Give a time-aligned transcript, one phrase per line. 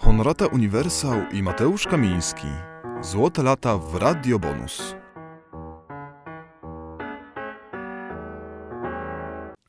[0.00, 2.46] Honorata Uniwersał i Mateusz Kamiński.
[3.00, 4.94] Złote lata w Radio Bonus.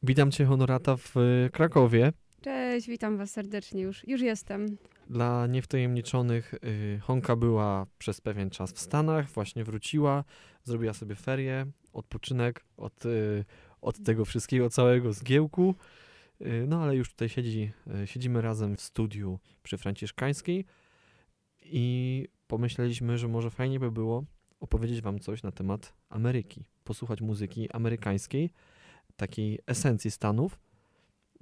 [0.04, 1.16] Witam Cię, Honorata, w
[1.52, 2.12] Krakowie.
[2.42, 3.82] Cześć, witam Was serdecznie.
[3.82, 4.78] Już, już jestem.
[5.10, 10.24] Dla niewtajemniczonych, y, Honka była przez pewien czas w Stanach, właśnie wróciła,
[10.64, 13.46] zrobiła sobie ferie, odpoczynek od, y,
[13.82, 15.76] od tego wszystkiego całego zgiełku.
[16.42, 17.72] Y, no ale już tutaj siedzi,
[18.04, 20.66] y, siedzimy razem w studiu przy Franciszkańskiej
[21.64, 24.24] i pomyśleliśmy, że może fajnie by było
[24.60, 28.52] opowiedzieć Wam coś na temat Ameryki, posłuchać muzyki amerykańskiej,
[29.16, 30.60] takiej esencji Stanów.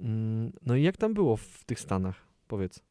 [0.00, 2.26] Mm, No i jak tam było w tych Stanach?
[2.48, 2.82] Powiedz.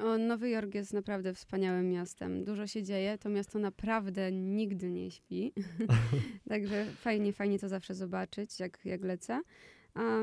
[0.00, 2.44] O, Nowy Jork jest naprawdę wspaniałym miastem.
[2.44, 3.18] Dużo się dzieje.
[3.18, 5.52] To miasto naprawdę nigdy nie śpi.
[6.48, 9.42] Także fajnie, fajnie to zawsze zobaczyć, jak, jak lecę.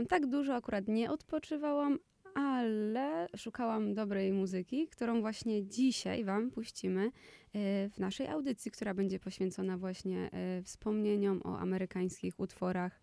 [0.09, 1.99] Tak dużo akurat nie odpoczywałam,
[2.33, 9.19] ale szukałam dobrej muzyki, którą właśnie dzisiaj Wam puścimy e, w naszej audycji, która będzie
[9.19, 13.01] poświęcona właśnie e, wspomnieniom o amerykańskich utworach.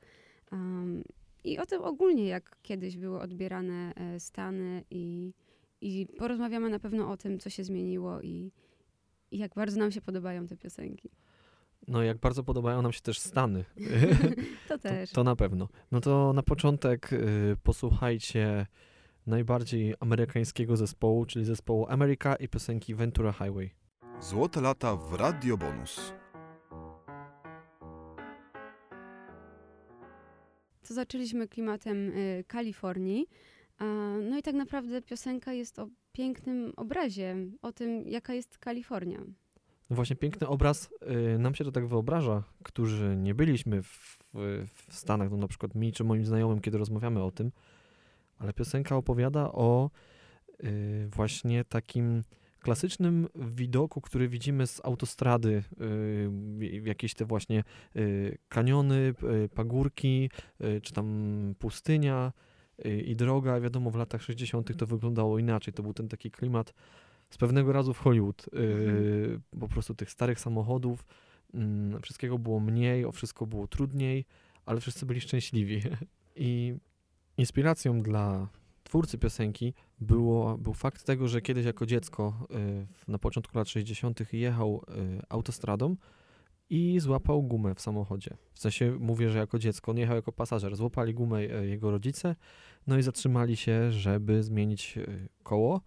[1.44, 5.32] I o tym ogólnie, jak kiedyś były odbierane e, Stany i,
[5.80, 8.52] i porozmawiamy na pewno o tym, co się zmieniło i,
[9.30, 11.10] i jak bardzo nam się podobają te piosenki.
[11.88, 13.64] No jak bardzo podobają nam się też Stany.
[14.68, 15.10] To też.
[15.10, 15.68] To, to na pewno.
[15.92, 18.66] No to na początek y, posłuchajcie
[19.26, 23.70] najbardziej amerykańskiego zespołu, czyli zespołu America i piosenki Ventura Highway.
[24.20, 26.12] Złote lata w Radio Bonus.
[30.88, 33.26] To zaczęliśmy klimatem y, Kalifornii.
[33.78, 33.84] A,
[34.30, 39.18] no i tak naprawdę piosenka jest o pięknym obrazie, o tym, jaka jest Kalifornia.
[39.90, 40.90] No właśnie piękny obraz,
[41.34, 44.18] y, nam się to tak wyobraża, którzy nie byliśmy w,
[44.64, 47.52] w Stanach, no na przykład mi czy moim znajomym, kiedy rozmawiamy o tym,
[48.38, 49.90] ale piosenka opowiada o
[50.64, 52.22] y, właśnie takim
[52.60, 55.62] klasycznym widoku, który widzimy z autostrady,
[56.62, 57.64] y, jakieś te właśnie
[57.96, 62.32] y, kaniony, y, pagórki, y, czy tam pustynia
[62.84, 63.60] i droga.
[63.60, 64.76] Wiadomo, w latach 60.
[64.76, 65.74] to wyglądało inaczej.
[65.74, 66.74] To był ten taki klimat
[67.30, 68.46] z pewnego razu w Hollywood.
[68.54, 71.04] y, Po prostu tych starych samochodów,
[71.54, 74.24] mm, wszystkiego było mniej, o wszystko było trudniej,
[74.66, 75.80] ale wszyscy byli szczęśliwi.
[76.36, 76.74] I
[77.36, 78.48] inspiracją dla
[78.84, 83.68] twórcy piosenki było, był fakt tego, że kiedyś jako dziecko y, w- na początku lat
[83.68, 84.32] 60.
[84.32, 84.84] jechał
[85.18, 85.96] y, autostradą
[86.70, 88.36] i złapał gumę w samochodzie.
[88.52, 90.76] W sensie mówię, że jako dziecko, on jechał jako pasażer.
[90.76, 92.36] Złapali gumę y, jego rodzice,
[92.86, 95.80] no i zatrzymali się, żeby zmienić y, koło.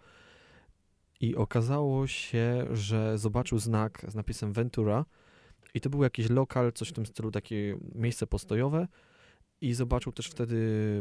[1.22, 5.06] I okazało się, że zobaczył znak z napisem Ventura
[5.74, 8.88] i to był jakiś lokal, coś w tym stylu, takie miejsce postojowe
[9.62, 10.58] i zobaczył też wtedy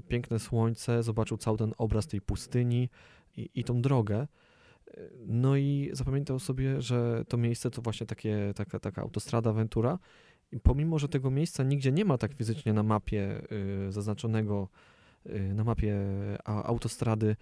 [0.08, 2.88] piękne słońce, zobaczył cały ten obraz tej pustyni
[3.36, 4.26] i, i tą drogę.
[5.26, 9.98] No i zapamiętał sobie, że to miejsce to właśnie takie, taka, taka autostrada Ventura.
[10.52, 13.42] I pomimo, że tego miejsca nigdzie nie ma tak fizycznie na mapie
[13.88, 14.68] y, zaznaczonego,
[15.26, 15.96] y, na mapie
[16.44, 17.36] a, autostrady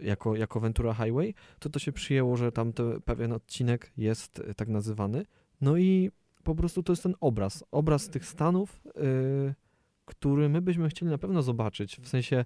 [0.00, 2.72] jako, jako Ventura Highway, to to się przyjęło, że tam
[3.04, 5.24] pewien odcinek jest y, tak nazywany.
[5.60, 6.10] No i
[6.44, 9.54] po prostu to jest ten obraz, obraz tych Stanów, y,
[10.04, 12.44] który my byśmy chcieli na pewno zobaczyć, w sensie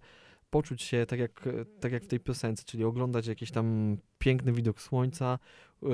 [0.51, 4.53] poczuć się tak jak, y, tak jak w tej piosence, czyli oglądać jakiś tam piękny
[4.53, 5.39] widok słońca,
[5.83, 5.87] y,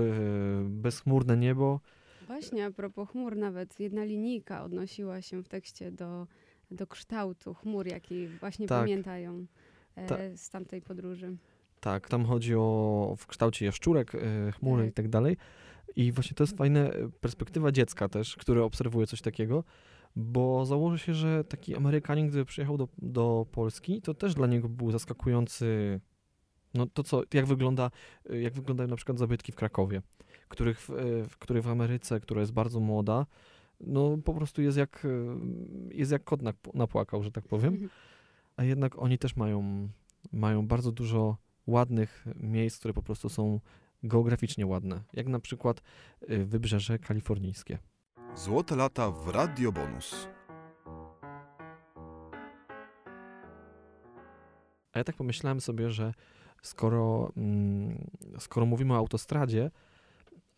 [0.68, 1.80] bezchmurne niebo.
[2.26, 6.26] Właśnie, a propos chmur, nawet jedna linijka odnosiła się w tekście do,
[6.70, 8.80] do kształtu chmur, jaki właśnie Tak.
[8.80, 9.46] pamiętają e,
[9.94, 11.36] Ta- z tamtej podróży.
[11.80, 14.90] Tak, tam chodzi o w kształcie jaszczurek, y, chmury Tak.
[14.90, 15.36] i tak dalej.
[15.96, 19.64] I właśnie to jest fajna y, perspektywa dziecka też, który obserwuje coś takiego,
[20.16, 24.68] bo założę się, że taki Amerykanin, gdy przyjechał do, do Polski, to też dla niego
[24.68, 26.00] był zaskakujący,
[26.74, 27.90] no to co, jak wygląda,
[28.30, 30.02] jak wyglądają na przykład zabytki w Krakowie,
[30.48, 30.88] których w,
[31.28, 33.26] w, których w Ameryce, która jest bardzo młoda,
[33.80, 35.06] no po prostu jest jak,
[35.90, 37.88] jest jak kot nap- napłakał, że tak powiem
[38.56, 39.88] a jednak oni też mają,
[40.32, 43.60] mają bardzo dużo ładnych miejsc, które po prostu są
[44.02, 45.82] geograficznie ładne, jak na przykład
[46.30, 47.78] y, wybrzeże kalifornijskie.
[48.34, 50.28] Złote lata w Radio Bonus.
[54.92, 56.14] A ja tak pomyślałem sobie, że
[56.62, 59.70] skoro, mm, skoro mówimy o autostradzie,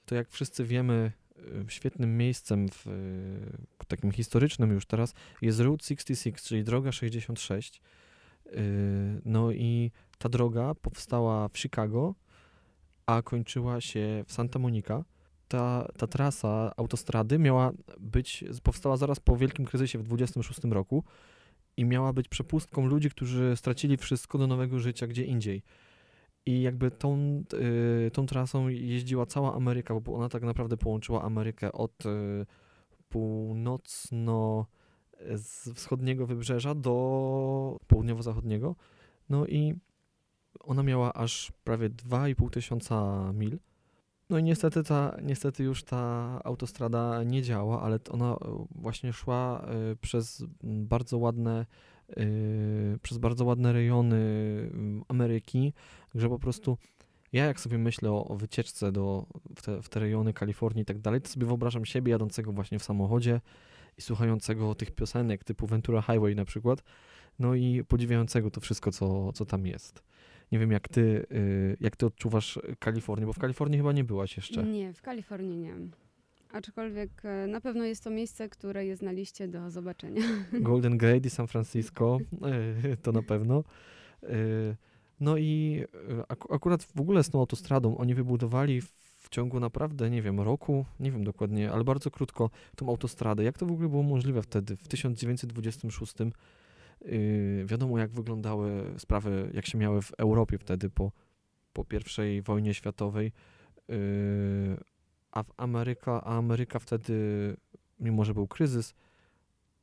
[0.05, 1.13] to jak wszyscy wiemy,
[1.69, 7.81] świetnym miejscem, w, y, takim historycznym już teraz, jest Route 66, czyli droga 66.
[8.47, 8.51] Y,
[9.25, 12.15] No i ta droga powstała w Chicago,
[13.07, 15.05] a kończyła się w Santa Monica.
[15.49, 21.05] Ta, ta trasa autostrady miała być, powstała zaraz po wielkim kryzysie w 26 roku
[21.77, 25.63] i miała być przepustką ludzi, którzy stracili wszystko do nowego życia gdzie indziej.
[26.47, 27.43] I jakby tą,
[28.07, 32.47] y, tą trasą jeździła cała Ameryka, bo ona tak naprawdę połączyła Amerykę od y,
[33.09, 34.67] północno
[35.35, 38.77] z wschodniego wybrzeża do południowo-zachodniego.
[39.29, 39.75] No i
[40.61, 43.59] ona miała aż prawie 2,5 tysiąca mil.
[44.31, 48.37] No i niestety, ta, niestety już ta autostrada nie działa, ale ona
[48.71, 51.96] właśnie szła y, przez bardzo ładne y,
[53.03, 54.21] przez bardzo ładne rejony
[55.09, 55.73] Ameryki,
[56.15, 56.79] że po prostu
[57.33, 59.27] ja jak sobie myślę o, o wycieczce do,
[59.57, 62.79] w, te, w te rejony Kalifornii i tak dalej, to sobie wyobrażam siebie jadącego właśnie
[62.79, 63.41] w samochodzie
[63.99, 66.83] i słuchającego tych piosenek typu Ventura Highway na przykład,
[67.39, 70.03] no i podziwiającego to wszystko, co, co tam jest.
[70.53, 74.37] Nie wiem, jak ty, y, jak ty odczuwasz Kalifornię, bo w Kalifornii chyba nie byłaś
[74.37, 74.65] jeszcze.
[74.65, 75.75] Nie, w Kalifornii nie.
[76.53, 80.23] Aczkolwiek e, na pewno jest to miejsce, które jest na liście do zobaczenia.
[80.53, 82.19] Golden Gate i San Francisco,
[82.83, 83.65] e, to na pewno.
[84.23, 84.29] E,
[85.21, 85.85] no i
[86.29, 88.81] ak akurat w ogóle z tą autostradą oni wybudowali
[89.27, 93.45] w ciągu naprawdę, nie wiem, roku, nie wiem dokładnie, ale bardzo krótko tą autostradę.
[93.45, 96.15] Jak to w ogóle było możliwe wtedy, w 1926?
[97.01, 101.13] Yy, wiadomo, jak wyglądały sprawy, jak się miały w Europie wtedy po,
[101.73, 101.85] po
[102.25, 103.33] I wojnie światowej.
[103.89, 103.97] Yy,
[105.37, 107.57] a w Ameryka, a Ameryka wtedy,
[108.01, 108.95] mimo że był kryzys,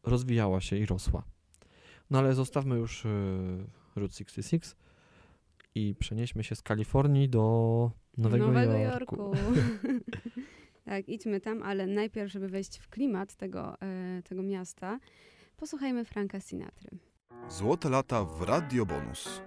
[0.04, 1.24] rozwijała się i rosła.
[2.10, 3.66] No ale zostawmy już yy,
[3.96, 4.76] Route 66
[5.76, 9.16] i przenieśmy się z Kalifornii do Nowego, Nowego Jorku.
[9.16, 9.36] Jorku.
[10.86, 15.00] tak, idźmy tam, ale najpierw, żeby wejść w klimat tego, e, tego miasta,
[15.58, 16.90] posłuchajmy Franka Sinatry.
[17.50, 19.42] Złote lata w Radio Bonus.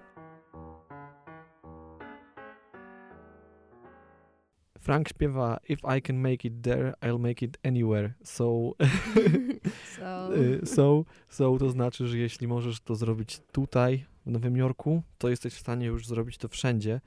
[4.87, 8.13] Frank śpiewa If I can make it there, I'll make it anywhere.
[8.23, 8.71] So,
[9.97, 15.03] So, y, so, so to znaczy, że jeśli możesz to zrobić tutaj, w Nowym Jorku,
[15.17, 17.01] to jesteś w stanie już zrobić to wszędzie.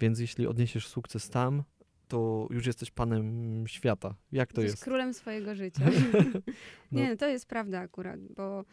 [0.00, 1.62] Więc jeśli odniesiesz sukces tam,
[2.08, 4.14] to już jesteś panem świata.
[4.32, 4.84] Jak to jesteś jest?
[4.84, 5.84] królem swojego życia.
[6.92, 7.00] No.
[7.00, 8.64] Nie, no to jest prawda akurat, bo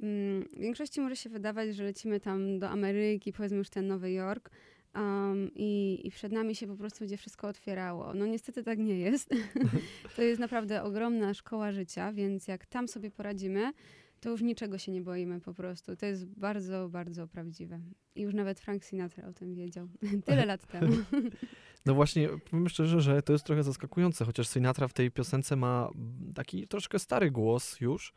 [0.00, 4.12] mm, w większości może się wydawać, że lecimy tam do Ameryki, powiedzmy już ten Nowy
[4.12, 4.50] Jork,
[4.94, 8.14] um, i, i przed nami się po prostu będzie wszystko otwierało.
[8.14, 9.30] No niestety tak nie jest.
[10.16, 13.72] to jest naprawdę ogromna szkoła życia, więc jak tam sobie poradzimy,
[14.20, 15.96] to już niczego się nie boimy po prostu.
[15.96, 17.80] To jest bardzo, bardzo prawdziwe.
[18.14, 19.88] I już nawet Frank Sinatra o tym wiedział.
[20.26, 20.96] Tyle lat temu.
[21.86, 25.90] No właśnie, powiem szczerze, że to jest trochę zaskakujące, chociaż Sinatra w tej piosence ma
[26.34, 28.14] taki troszkę stary głos już,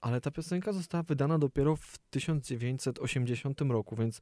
[0.00, 4.20] ale ta piosenka została wydana dopiero w 1980 roku, więc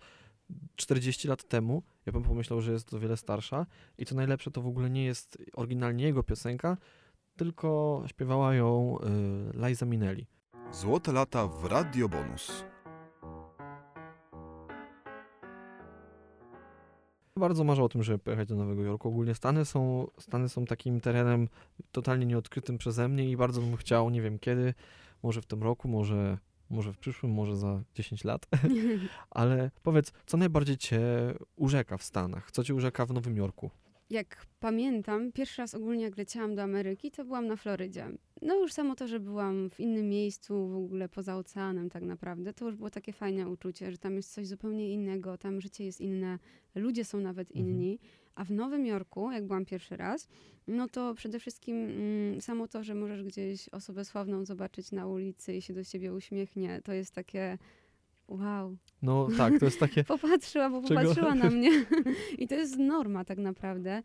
[0.76, 1.82] 40 lat temu.
[2.06, 3.66] Ja bym pomyślał, że jest o wiele starsza
[3.98, 6.76] i to najlepsze to w ogóle nie jest oryginalnie jego piosenka,
[7.36, 10.26] tylko śpiewała ją y, Liza Minnelli.
[10.72, 12.64] Złote lata w Radio Bonus.
[17.36, 19.08] Bardzo marzę o tym, żeby pojechać do Nowego Jorku.
[19.08, 21.48] Ogólnie Stany są, Stany są takim terenem
[21.92, 24.74] totalnie nieodkrytym przeze mnie i bardzo bym chciał, nie wiem kiedy,
[25.22, 26.38] może w tym roku, może,
[26.70, 28.46] może w przyszłym, może za 10 lat.
[29.30, 31.00] Ale powiedz, co najbardziej cię
[31.56, 32.50] urzeka w Stanach?
[32.50, 33.70] Co cię urzeka w Nowym Jorku?
[34.10, 38.08] Jak pamiętam, pierwszy raz ogólnie jak leciałam do Ameryki, to byłam na Florydzie.
[38.42, 42.52] No już samo to, że byłam w innym miejscu, w ogóle poza oceanem tak naprawdę,
[42.52, 46.00] to już było takie fajne uczucie, że tam jest coś zupełnie innego, tam życie jest
[46.00, 46.38] inne,
[46.74, 47.66] ludzie są nawet Mhm.
[48.34, 50.28] A w Nowym Jorku, jak byłam pierwszy raz,
[50.66, 55.54] no to przede wszystkim mm, samo to, że możesz gdzieś osobę sławną zobaczyć na ulicy
[55.54, 57.58] i się do siebie uśmiechnie, to jest takie
[58.28, 58.76] wow.
[59.02, 60.04] No tak, to jest takie...
[60.14, 61.00] Popatrzyła, bo Czego?
[61.00, 61.84] popatrzyła na mnie.
[62.38, 64.02] I to jest norma tak naprawdę.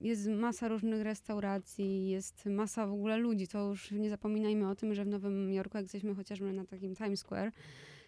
[0.00, 3.48] Jest masa różnych restauracji, jest masa w ogóle ludzi.
[3.48, 6.96] To już nie zapominajmy o tym, że w Nowym Jorku, jak jesteśmy chociażby na takim
[6.96, 7.52] Times Square,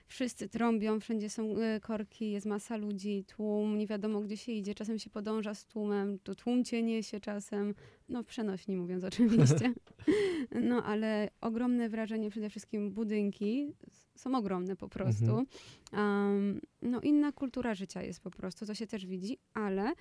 [0.06, 4.74] wszyscy trąbią, wszędzie są y, korki, jest masa ludzi, tłum, nie wiadomo gdzie się idzie.
[4.74, 7.74] Czasem się podąża z tłumem, to tłum cię niesie czasem.
[8.08, 9.72] No w przenośni mówiąc oczywiście.
[10.60, 13.72] No ale ogromne wrażenie, przede wszystkim budynki
[14.14, 15.24] są ogromne po prostu.
[15.24, 15.46] Mhm.
[15.92, 19.92] Um, no inna kultura życia jest po prostu, to się też widzi, ale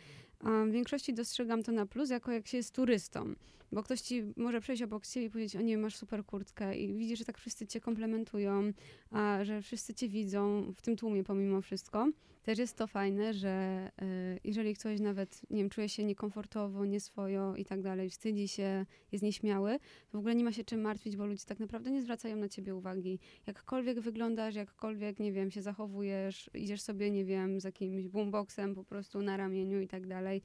[0.42, 3.36] w większości dostrzegam to na plus, jako jak się jest turystą.
[3.72, 6.94] Bo ktoś ci może przejść obok ciebie i powiedzieć, o nie, masz super kurtkę i
[6.94, 8.74] widzisz, że tak wszyscy cię komplementują,
[9.12, 12.10] a, że wszyscy cię widzą w tym tłumie pomimo wszystko.
[12.44, 17.56] Też jest to fajne, że y, jeżeli ktoś nawet, nie wiem, czuje się niekomfortowo, nieswojo
[17.56, 21.18] i tak dalej, wstydzi się, jest nieśmiały, to w ogóle nie ma się czym martwić,
[21.18, 23.20] bo ludzie tak naprawdę nie zwracają na ciebie uwagi.
[23.48, 28.84] Jakkolwiek wyglądasz, jakkolwiek, nie wiem, się zachowujesz, idziesz sobie, nie wiem, z jakimś boomboxem po
[28.84, 30.42] prostu na ramieniu i tak dalej,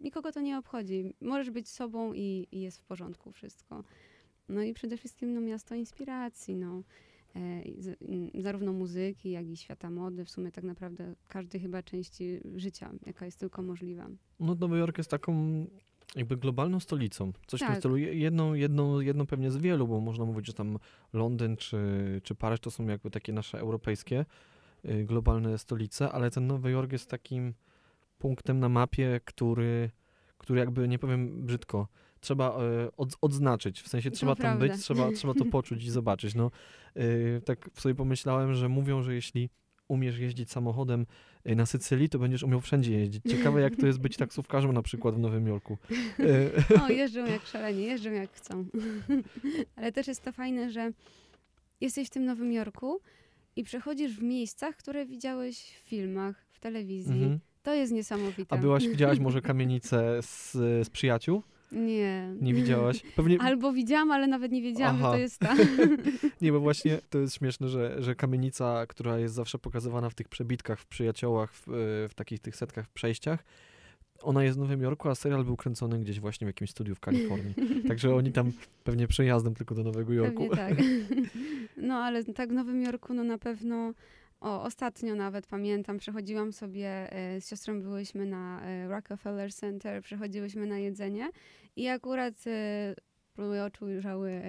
[0.00, 1.14] nikogo to nie obchodzi.
[1.20, 3.84] Możesz być sobą i, i jest w porządku wszystko.
[4.48, 6.82] No i przede wszystkim no, miasto inspiracji, no.
[7.36, 7.98] e, z-
[8.42, 13.24] zarówno muzyki, jak i świata mody, w sumie tak naprawdę każdej chyba części życia, jaka
[13.24, 14.08] jest tylko możliwa.
[14.40, 15.66] No Nowy Jork jest taką
[16.16, 17.32] jakby globalną stolicą.
[17.46, 17.78] Coś w Tak.
[17.78, 17.96] stylu.
[17.96, 20.78] Je- Jedną, jedną, jedną pewnie z wielu, bo można mówić, że tam
[21.12, 21.78] Londyn czy,
[22.24, 24.24] czy Paryż to są jakby takie nasze europejskie
[25.04, 27.54] globalne stolice, ale ten Nowy Jork jest takim
[28.18, 29.90] punktem na mapie, który,
[30.38, 31.88] który jakby, nie powiem brzydko,
[32.20, 33.82] trzeba y, od, odznaczyć.
[33.82, 36.34] W sensie To trzeba tam być, trzeba, trzeba to poczuć i zobaczyć.
[36.34, 36.50] No,
[36.96, 39.50] y, tak sobie pomyślałem, że mówią, że jeśli
[39.88, 41.06] umiesz jeździć samochodem
[41.46, 43.22] y, na Sycylii, to będziesz umiał wszędzie jeździć.
[43.30, 45.78] Ciekawe, jak to jest być taksówkarzem na przykład w Nowym Jorku.
[46.20, 46.52] Y,
[46.84, 48.64] O, jeżdżą jak szaleni, jeżdżą jak chcą.
[49.76, 50.92] Ale też jest to fajne, że
[51.80, 53.00] jesteś w tym Nowym Jorku
[53.60, 57.22] i przechodzisz w miejscach, które widziałeś w filmach, w telewizji.
[57.22, 57.40] mhm.
[57.62, 58.56] To jest niesamowite.
[58.56, 60.52] A byłaś, widziałaś może kamienicę z,
[60.86, 61.42] z przyjaciół?
[61.72, 62.34] Nie.
[62.40, 63.02] Nie widziałaś?
[63.16, 65.06] Pewnie, Albo widziałam, ale nawet nie wiedziałam, Aha.
[65.06, 65.56] że to jest ta.
[66.42, 70.28] nie, bo właśnie to jest śmieszne, że, że kamienica, która jest zawsze pokazywana w tych
[70.28, 71.62] przebitkach, w przyjaciołach, w,
[72.10, 73.44] w takich tych setkach, w przejściach,
[74.22, 77.00] ona jest w Nowym Jorku, a serial był kręcony gdzieś właśnie w jakimś studiu w
[77.00, 77.54] Kalifornii.
[77.88, 78.52] Także oni tam
[78.84, 80.48] pewnie przejazdem tylko do Nowego Jorku.
[80.48, 81.18] Pewnie tak.
[81.76, 83.92] No ale tak w Nowym Jorku no na pewno
[84.40, 90.66] o, ostatnio nawet pamiętam, przechodziłam sobie, e, z siostrą byłyśmy na e, Rockefeller Center, przechodziłyśmy
[90.66, 91.30] na jedzenie
[91.76, 92.34] i akurat
[93.48, 94.42] moje oczu ujrzały e,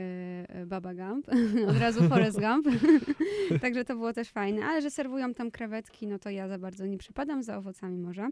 [0.50, 1.28] e, Baba Gump,
[1.72, 2.68] od razu Forrest Gump,
[3.62, 6.86] także to było też fajne, ale że serwują tam krewetki, no to ja za bardzo
[6.86, 8.30] nie przypadam, za owocami może,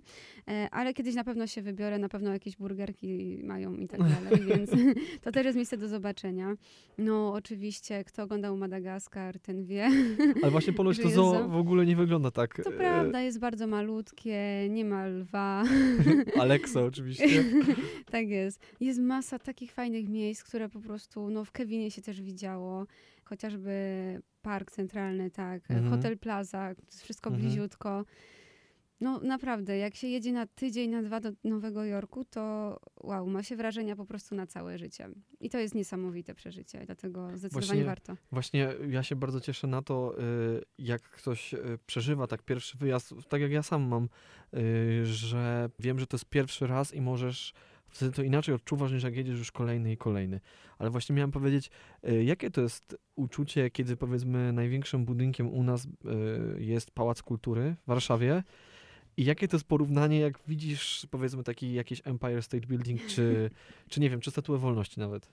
[0.47, 4.45] e, ale kiedyś na pewno się wybiorę, na pewno jakieś burgerki mają i tak dalej,
[4.55, 4.71] więc
[5.21, 6.55] to też jest miejsce do zobaczenia.
[6.97, 9.89] No oczywiście, kto oglądał Madagaskar, ten wie.
[10.41, 12.63] Ale właśnie ponoć to zoo w ogóle nie wygląda tak.
[12.63, 15.63] To e, prawda, jest bardzo malutkie, nie ma lwa.
[16.39, 17.43] Alexa oczywiście.
[18.11, 18.61] tak jest.
[18.79, 22.85] Jest masa takich fajnych miejsc, które po prostu, no w Kevinie się też widziało.
[23.23, 23.71] Chociażby
[24.41, 25.89] park centralny, tak, Mhm.
[25.89, 27.45] hotel Plaza, wszystko Mhm.
[27.47, 28.05] bliziutko.
[29.01, 33.43] No naprawdę, jak się jedzie na tydzień, na dwa do Nowego Jorku, to wow, ma
[33.43, 35.09] się wrażenia po prostu na całe życie.
[35.39, 38.15] I to jest niesamowite przeżycie, dlatego zdecydowanie Właśnie- warto.
[38.31, 43.13] Właśnie ja się bardzo cieszę na to, y, jak ktoś y, przeżywa tak pierwszy wyjazd,
[43.29, 44.09] tak jak ja sam mam,
[44.53, 47.53] y, że wiem, że to jest pierwszy raz i możesz
[47.89, 50.39] wtedy to inaczej odczuwasz, niż jak jedziesz już kolejny i kolejny.
[50.77, 51.71] Ale właśnie miałem powiedzieć,
[52.09, 55.89] y, jakie to jest uczucie, kiedy powiedzmy największym budynkiem u nas y,
[56.63, 58.43] jest Pałac Kultury w Warszawie
[59.19, 63.49] i jakie to jest porównanie, jak widzisz powiedzmy taki jakiś Empire State Building, czy,
[63.89, 65.29] czy nie wiem, czy Statuę Wolności nawet.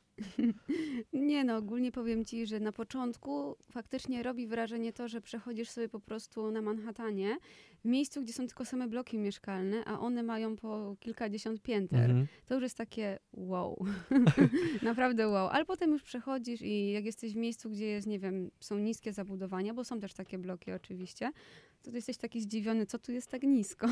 [1.12, 5.88] Nie no, ogólnie powiem ci, że na początku faktycznie robi wrażenie to, że przechodzisz sobie
[5.88, 7.38] po prostu na Manhattanie,
[7.84, 12.10] w miejscu, gdzie są tylko same bloki mieszkalne, a one mają po kilkadziesiąt pięter.
[12.10, 12.26] Mhm.
[12.46, 13.84] To już jest takie wow.
[14.82, 15.48] Naprawdę wow.
[15.48, 19.12] Ale potem już przechodzisz i jak jesteś w miejscu, gdzie jest, nie wiem, są niskie
[19.12, 21.32] zabudowania, bo są też takie bloki oczywiście,
[21.90, 23.86] to jesteś taki zdziwiony, co tu jest tak nisko.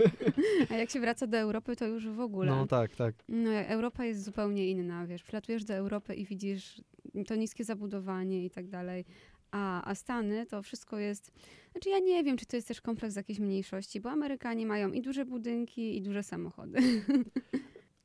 [0.70, 2.50] a jak się wraca do Europy, to już w ogóle.
[2.50, 3.14] No tak, tak.
[3.28, 6.82] No, Europa jest zupełnie inna, wiesz, przylatujesz do Europy i widzisz
[7.26, 9.04] to niskie zabudowanie i tak dalej,
[9.50, 11.32] a, a Stany to wszystko jest,
[11.72, 15.02] znaczy ja nie wiem, czy to jest też kompleks jakiejś mniejszości, bo Amerykanie mają i
[15.02, 16.78] duże budynki, i duże samochody.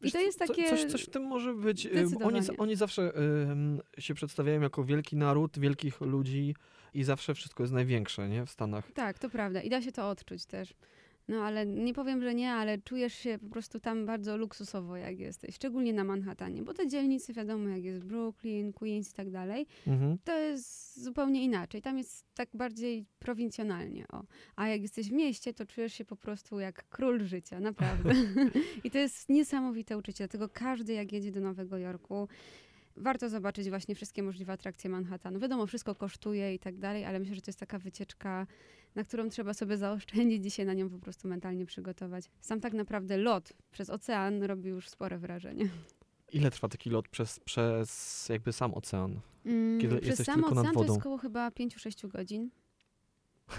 [0.03, 0.69] I to jest takie...
[0.69, 1.85] Coś, coś w tym może być.
[1.85, 3.13] Ym, Oni, oni zawsze
[3.51, 6.55] ym, się przedstawiają jako wielki naród, wielkich ludzi
[6.93, 8.45] i zawsze wszystko jest największe, nie?
[8.45, 8.91] W Stanach.
[8.91, 10.73] Tak, to prawda i da się to odczuć też.
[11.27, 15.19] No ale nie powiem, że nie, ale czujesz się po prostu tam bardzo luksusowo, jak
[15.19, 19.65] jesteś, szczególnie na Manhattanie, bo te dzielnice, wiadomo, jak jest Brooklyn, Queens i tak dalej,
[19.87, 20.17] Mhm.
[20.23, 21.81] to jest zupełnie inaczej.
[21.81, 24.05] Tam jest tak bardziej prowincjonalnie.
[24.07, 24.23] O.
[24.55, 28.13] A jak jesteś w mieście, to czujesz się po prostu jak król życia, naprawdę.
[28.83, 30.17] I to jest niesamowite uczucie.
[30.17, 32.27] Dlatego każdy, jak jedzie do Nowego Jorku,
[32.97, 35.39] warto zobaczyć właśnie wszystkie możliwe atrakcje Manhattanu.
[35.39, 38.47] Wiadomo, wszystko kosztuje i tak dalej, ale myślę, że to jest taka wycieczka,
[38.95, 42.25] na którą trzeba sobie zaoszczędzić i się na nią po prostu mentalnie przygotować.
[42.41, 45.69] Sam tak naprawdę lot przez ocean robi już spore wrażenie.
[46.33, 49.19] Ile trwa taki lot przez, przez jakby sam ocean?
[49.45, 50.93] Mm, Kiedy Przez jesteś sam tylko nad ocean to wodą.
[50.93, 52.49] jest około chyba 5-6 godzin.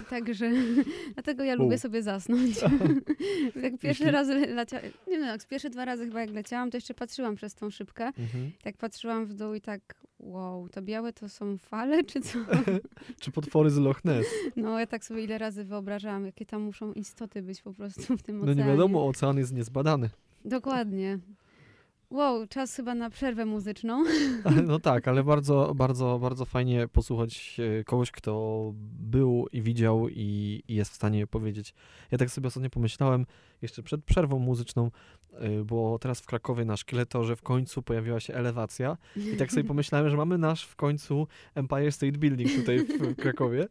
[0.09, 0.51] Także
[1.13, 1.79] dlatego ja lubię U.
[1.79, 2.55] sobie zasnąć.
[3.63, 6.77] jak pierwszy Jeśli- raz leciałam, nie wiem, jak pierwsze dwa razy chyba jak leciałam, to
[6.77, 8.05] jeszcze patrzyłam przez tą szybkę.
[8.05, 8.51] Mhm.
[8.63, 9.81] Tak patrzyłam w dół i tak,
[10.19, 12.39] wow, to białe to są fale, czy co?
[13.19, 14.27] Czy potwory z Loch Ness?
[14.55, 18.23] No ja tak sobie ile razy wyobrażałam, jakie tam muszą istoty być po prostu w
[18.23, 18.63] tym No oceanie.
[18.63, 20.09] nie wiadomo, ocean jest niezbadany.
[20.45, 21.19] Dokładnie.
[22.09, 24.03] Wow, czas chyba na przerwę muzyczną.
[24.67, 30.63] No tak, ale bardzo, bardzo, bardzo fajnie posłuchać e, kogoś, kto był i widział i,
[30.67, 31.73] i jest w stanie powiedzieć.
[32.11, 33.25] Ja tak sobie ostatnio pomyślałem,
[33.61, 34.91] jeszcze przed przerwą muzyczną,
[35.33, 38.97] e, bo teraz w Krakowie na szkieletorze w końcu pojawiła się elewacja
[39.33, 43.67] i tak sobie pomyślałem, że mamy nasz w końcu Empire State Building tutaj w Krakowie.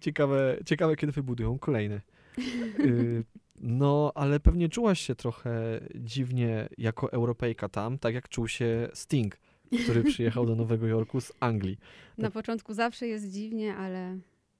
[0.00, 2.00] Ciekawe, ciekawe kiedy wybudują kolejny.
[3.56, 8.88] Y, No, ale pewnie czułaś się trochę dziwnie jako Europejka tam, tak jak czuł się
[8.94, 9.36] Sting,
[9.84, 11.78] który przyjechał do Nowego Jorku z Anglii.
[12.18, 14.18] Na początku zawsze jest dziwnie, ale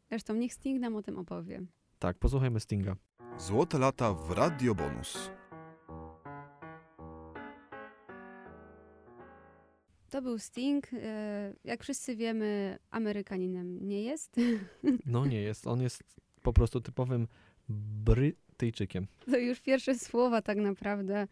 [0.08, 1.62] zresztą niech Sting nam o tym opowie.
[1.99, 2.96] Tak, posłuchajmy Stinga.
[3.38, 5.30] Złote lata w Radio Bonus.
[10.11, 10.87] To był Sting.
[10.92, 14.37] e, Jak wszyscy wiemy, Amerykaninem nie jest.
[15.06, 16.02] No nie jest, on jest
[16.42, 17.28] po prostu typowym
[18.62, 19.07] Brytyjczykiem.
[19.31, 21.26] To już pierwsze słowa tak naprawdę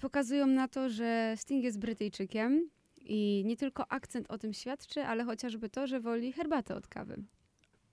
[0.00, 2.70] pokazują na to, że Sting jest Brytyjczykiem
[3.00, 7.22] i nie tylko akcent o tym świadczy, ale chociażby to, że woli herbatę od kawy.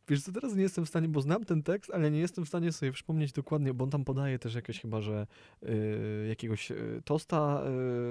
[0.08, 2.48] Wiesz co, teraz nie jestem w stanie, bo znam ten tekst, ale nie jestem w
[2.48, 5.27] stanie sobie przypomnieć dokładnie, bo on tam podaje też jakieś chyba, że
[5.63, 7.63] y, jakiegoś y, tosta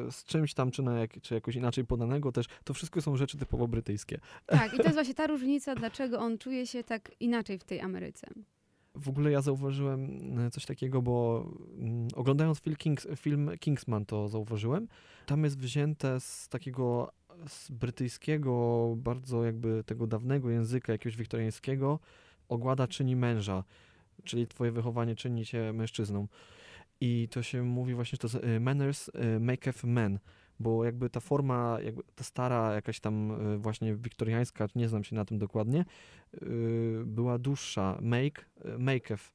[0.09, 2.47] y, z czymś tam, czy, na jak, czy jakoś inaczej podanego też.
[2.65, 4.19] To wszystko są rzeczy typowo brytyjskie.
[4.47, 7.81] Tak, i to jest właśnie ta różnica, dlaczego on czuje się tak inaczej w tej
[7.81, 8.27] Ameryce.
[9.01, 11.47] W ogóle ja zauważyłem e, coś takiego, bo
[11.79, 14.89] mm, oglądając film, Kings, film Kingsman to zauważyłem.
[15.27, 17.13] Tam jest wzięte z takiego
[17.49, 21.99] z brytyjskiego, bardzo jakby tego dawnego języka, jakiegoś wiktoriańskiego,
[22.49, 23.65] ogłada czyni męża,
[24.25, 26.29] czyli twoje wychowanie czyni cię mężczyzną.
[27.01, 30.19] I to się mówi właśnie, to jest e, manners e, maketh men,
[30.61, 35.17] bo jakby ta forma, jakby ta stara jakaś tam e, właśnie wiktoriańska, nie znam się
[35.17, 35.85] na tym dokładnie,
[36.43, 39.33] y, była dłuższa, make, y, maketh.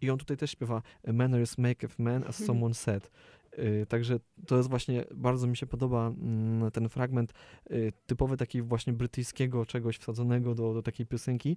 [0.00, 0.82] I on tutaj też śpiewa
[1.12, 3.10] manners maketh man as someone said.
[3.58, 7.32] Y, Także to jest właśnie, bardzo mi się podoba mm, ten fragment
[7.70, 11.56] y, typowy taki właśnie brytyjskiego czegoś wsadzonego do, do takiej piosenki.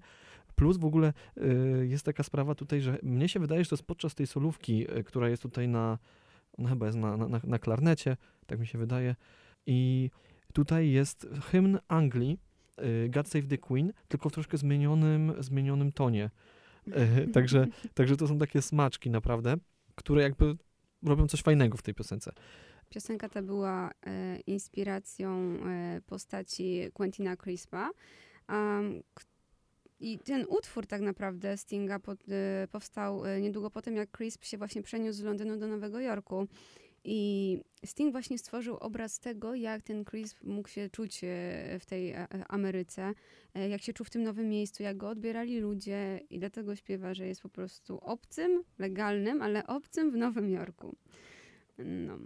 [0.55, 3.85] Plus w ogóle y, jest taka sprawa tutaj, że mnie się wydaje, że to jest
[3.87, 5.97] podczas tej solówki, y, która jest tutaj na,
[6.57, 8.17] ona chyba jest na, na- na klarnecie,
[8.51, 9.15] tak mi się wydaje.
[9.65, 10.09] I
[10.53, 12.39] tutaj jest hymn Anglii,
[13.05, 16.29] y, God Save the Queen, tylko w troszkę zmienionym, zmienionym tonie.
[16.87, 19.55] Y, Także, także to są takie smaczki naprawdę,
[19.95, 20.55] które jakby
[21.03, 22.31] robią coś fajnego w tej piosence.
[22.89, 27.89] Piosenka ta była e, inspiracją e, postaci Quentina Crispa.
[28.49, 29.03] Um,
[29.99, 34.57] I ten utwór tak naprawdę Stinga pod, e, powstał niedługo po tym, jak Crisp się
[34.57, 36.47] właśnie przeniósł z Londynu do Nowego Jorku.
[37.03, 41.27] I Sting właśnie stworzył obraz tego, jak ten Crisp mógł się czuć e,
[41.79, 43.13] w tej e, e, Ameryce,
[43.69, 47.27] jak się czuł w tym nowym miejscu, jak go odbierali ludzie i dlatego śpiewa, że
[47.27, 50.95] jest po prostu obcym, legalnym, ale obcym w Nowym Jorku.
[51.77, 52.17] No.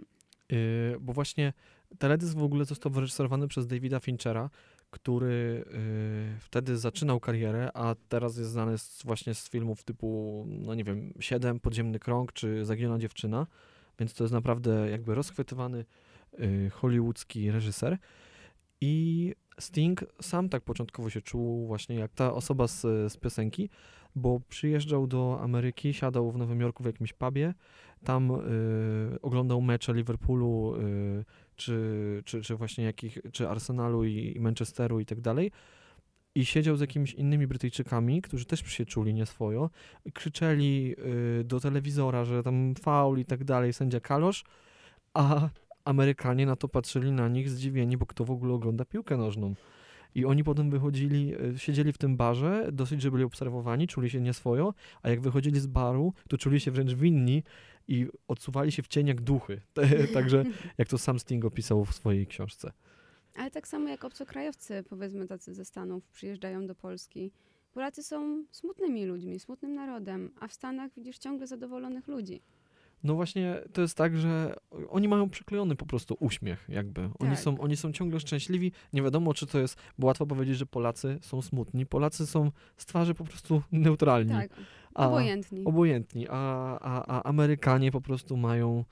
[0.50, 1.52] Yy, bo właśnie
[1.98, 4.50] teledysk w ogóle został wyreżyserowany przez Davida Finchera,
[4.90, 10.74] który yy, wtedy zaczynał karierę, a teraz jest znany z, właśnie z filmów typu, no
[10.74, 13.46] nie wiem, Siedem, Podziemny Krąg czy Zagiona Dziewczyna,
[13.98, 15.84] więc to jest naprawdę jakby rozchwytywany
[16.38, 17.98] yy, hollywoodzki reżyser.
[18.80, 23.70] I Sting sam tak początkowo się czuł właśnie jak ta osoba z, z piosenki,
[24.14, 27.54] bo przyjeżdżał do Ameryki, siadał w Nowym Jorku w jakimś pubie,
[28.04, 31.24] tam y, oglądał mecze Liverpoolu y,
[31.56, 35.50] czy, czy, czy właśnie jakich, czy Arsenalu i, i Manchesteru i tak dalej
[36.36, 39.70] i siedział z jakimiś innymi Brytyjczykami, którzy też się czuli nieswojo,
[40.14, 40.94] krzyczeli
[41.40, 44.44] y, do telewizora, że tam faul i tak dalej, sędzia kalosz,
[45.14, 45.48] a
[45.84, 49.54] Amerykanie na to patrzyli na nich zdziwieni, bo kto w ogóle ogląda piłkę nożną.
[50.14, 54.20] I oni potem wychodzili, y, siedzieli w tym barze, dosyć, że byli obserwowani, czuli się
[54.20, 57.42] nieswojo, a jak wychodzili z baru, to czuli się wręcz winni
[57.88, 59.60] i odsuwali się w cień jak duchy.
[60.14, 60.44] Także
[60.78, 62.72] jak to sam Sting opisał w swojej książce.
[63.36, 67.32] Ale tak samo jak obcokrajowcy, powiedzmy tacy ze Stanów, przyjeżdżają do Polski.
[67.72, 72.42] Polacy są smutnymi ludźmi, smutnym narodem, a w Stanach widzisz ciągle zadowolonych ludzi.
[73.04, 74.56] No właśnie to jest tak, że
[74.88, 77.00] oni mają przyklejony po prostu uśmiech jakby.
[77.00, 77.38] Oni, Tak.
[77.38, 78.72] są, oni są ciągle szczęśliwi.
[78.92, 81.86] Nie wiadomo, czy to jest, bo łatwo powiedzieć, że Polacy są smutni.
[81.86, 84.30] Polacy są z twarzy po prostu neutralni.
[84.32, 84.50] Tak,
[84.94, 85.64] a, obojętni.
[85.64, 88.84] obojętni, a, a, a Amerykanie po prostu mają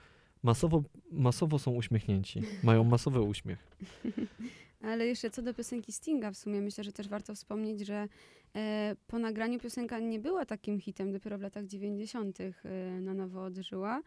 [0.44, 2.42] masowo, masowo są uśmiechnięci.
[2.62, 3.58] Mają masowy uśmiech.
[4.90, 8.08] Ale jeszcze co do piosenki Stinga, w sumie myślę, że też warto wspomnieć, że
[8.56, 12.38] e, po nagraniu piosenka nie była takim hitem, dopiero w latach 90.
[12.40, 12.52] E,
[13.00, 14.02] na nowo odżyła.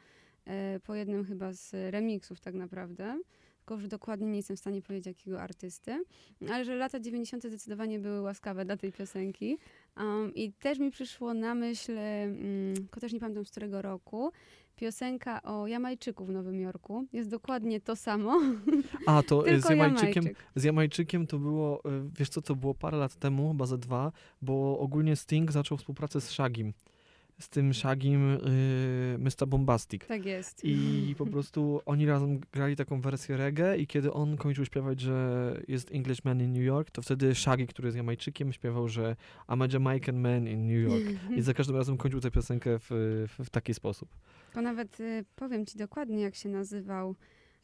[0.45, 3.19] E, po jednym chyba z remixów tak naprawdę.
[3.58, 6.04] Tylko już dokładnie nie jestem w stanie powiedzieć jakiego artysty.
[6.50, 7.43] Ale że lata 90.
[7.43, 9.58] zdecydowanie były łaskawe dla tej piosenki.
[10.00, 14.32] Um, I też mi przyszło na myśl, um, też nie pamiętam z którego roku,
[14.76, 17.06] piosenka o Jamajczyku w Nowym Jorku.
[17.14, 18.42] Jest dokładnie to samo.
[19.06, 20.38] A, to z Jamajczykiem, Jamajczyk.
[20.56, 24.12] z Jamajczykiem to było, e, wiesz co, to było parę lat temu, chyba ze dwa,
[24.42, 26.74] bo ogólnie Sting zaczął współpracę z Shagim.
[27.39, 29.47] Z tym Shagim y, Mr.
[29.47, 30.06] Bombastic.
[30.06, 30.62] Tak jest.
[30.63, 35.62] I po prostu oni razem grali taką wersję reggae i kiedy on kończył śpiewać, że
[35.67, 39.15] jest Englishman in New York, to wtedy Shaggy, który jest Jamajczykiem, śpiewał, że
[39.47, 41.19] I'm a Jamaican man in New York.
[41.38, 42.88] I za każdym razem kończył tę piosenkę w,
[43.38, 44.10] w, w taki sposób.
[44.54, 47.15] To nawet y, powiem ci dokładnie, jak się nazywał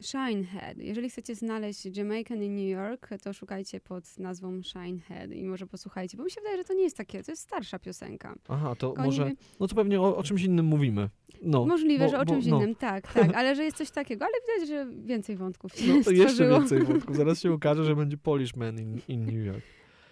[0.02, 0.78] Shinehead.
[0.78, 6.16] Jeżeli chcecie znaleźć Jamaican in New York, to szukajcie pod nazwą Shinehead i może posłuchajcie,
[6.16, 8.34] bo mi się wydaje, że to nie jest takie, to jest starsza piosenka.
[8.48, 11.08] Aha, to oni może, no to pewnie o, o czymś innym mówimy.
[11.42, 12.58] No, Możliwe, bo- że o bo- czymś no.
[12.58, 16.04] innym, tak, tak, ale że jest coś takiego, ale widać, że więcej wątków się No
[16.04, 17.16] to jeszcze więcej wątków.
[17.16, 19.64] Zaraz się okaże, że będzie Polishman in, in New York.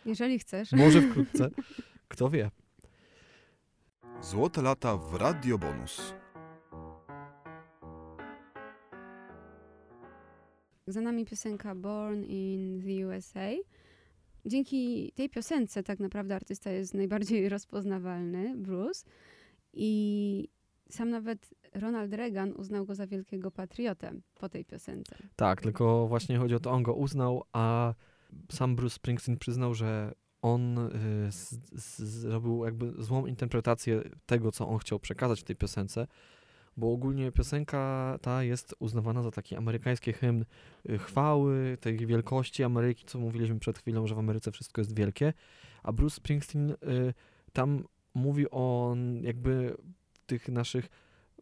[0.06, 0.72] Jeżeli chcesz.
[0.72, 1.50] Może wkrótce.
[2.08, 2.50] Kto wie.
[4.22, 6.14] Złote lata w Radio Bonus.
[10.86, 13.50] Za nami piosenka Born in the USA.
[14.46, 19.04] Dzięki tej piosence tak naprawdę artysta jest najbardziej rozpoznawalny, Bruce.
[19.72, 20.48] I
[20.90, 25.16] sam nawet Ronald Reagan uznał go za wielkiego patriotę po tej piosence.
[25.36, 27.94] Tak, tylko właśnie chodzi o to, on go uznał, a
[28.52, 34.68] sam Bruce Springsteen przyznał, że on y, z, z, zrobił jakby złą interpretację tego, co
[34.68, 36.06] on chciał przekazać w tej piosence,
[36.76, 40.44] bo ogólnie piosenka ta jest uznawana za taki amerykański hymn
[40.90, 45.32] y, chwały, tej wielkości Ameryki, co mówiliśmy przed chwilą, że w Ameryce wszystko jest wielkie,
[45.82, 46.76] a Bruce Springsteen y,
[47.52, 49.76] tam mówi o jakby
[50.26, 50.88] tych naszych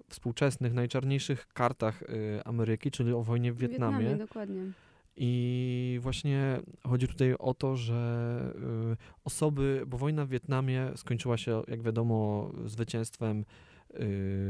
[0.08, 4.16] współczesnych, najczarniejszych kartach y, Ameryki, czyli o wojnie w Wietnamie.
[4.16, 4.72] dokładnie.
[5.16, 8.54] I właśnie chodzi tutaj o to, że
[8.92, 13.44] y, osoby, bo wojna w Wietnamie skończyła się, jak wiadomo, zwycięstwem,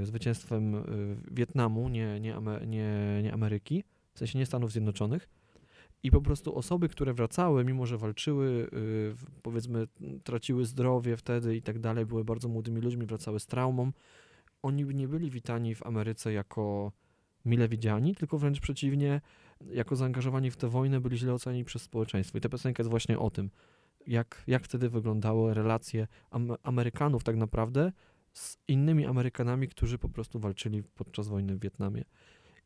[0.03, 0.83] zwycięstwem y,
[1.31, 5.29] Wietnamu, nie, nie, nie, nie Ameryki, w sensie nie Stanów Zjednoczonych.
[6.03, 9.87] I po prostu osoby, które wracały, mimo że walczyły, y, powiedzmy,
[10.25, 13.93] traciły zdrowie wtedy i tak dalej, były bardzo młodymi ludźmi, wracały z traumą,
[14.63, 16.93] oni nie byli witani w Ameryce jako
[17.45, 19.21] mile widziani, tylko wręcz przeciwnie,
[19.73, 22.39] jako zaangażowani w tę wojnę byli źle oceniani przez społeczeństwo.
[22.39, 23.51] I ta piosenka jest właśnie o tym,
[24.07, 27.93] jak, jak wtedy wyglądały relacje Am- Amerykanów tak naprawdę
[28.33, 32.05] z innymi Amerykanami, którzy po prostu walczyli podczas wojny w Wietnamie.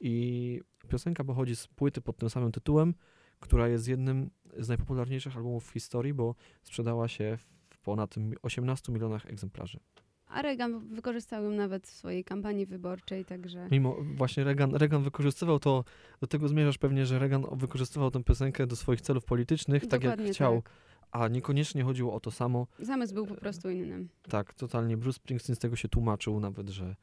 [0.00, 2.94] I piosenka pochodzi z płyty pod tym samym tytułem,
[3.40, 7.38] która jest jednym z najpopularniejszych albumów w historii, bo sprzedała się
[7.70, 9.81] w ponad 18 milionach egzemplarzy.
[10.27, 15.59] A Reagan wykorzystał ją nawet w swojej kampanii wyborczej, także Mimo właśnie Reagan, Reagan wykorzystywał
[15.59, 15.85] to,
[16.20, 20.12] do tego zmierzasz pewnie, że Reagan wykorzystywał tę piosenkę do swoich celów politycznych, tak jak
[20.12, 20.72] Dokładnie chciał, tak.
[21.14, 22.66] A niekoniecznie chodziło o to samo.
[22.79, 24.07] zamysł był po prostu inny.
[24.22, 26.96] Tak, totalnie Bruce Springsteen z tego się tłumaczył nawet, że,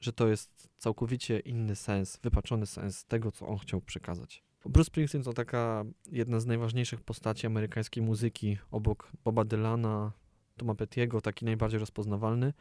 [0.00, 4.42] że to jest całkowicie inny sens, wypaczony sens tego, co on chciał przekazać.
[4.64, 10.12] Bruce Springsteen to taka jedna z najważniejszych postaci amerykańskiej muzyki, obok Boba Dylana,
[10.56, 12.52] Toma Pettiego, taki najbardziej rozpoznawalny,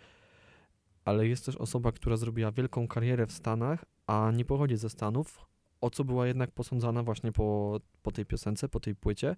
[1.05, 5.45] ale jest też osoba, która zrobiła wielką karierę w Stanach, a nie pochodzi ze Stanów,
[5.81, 9.35] o co była jednak posądzana właśnie po, po tej piosence, po tej płycie,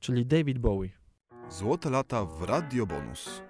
[0.00, 0.90] czyli David Bowie.
[1.48, 3.42] Złote lata w Radio Bonus.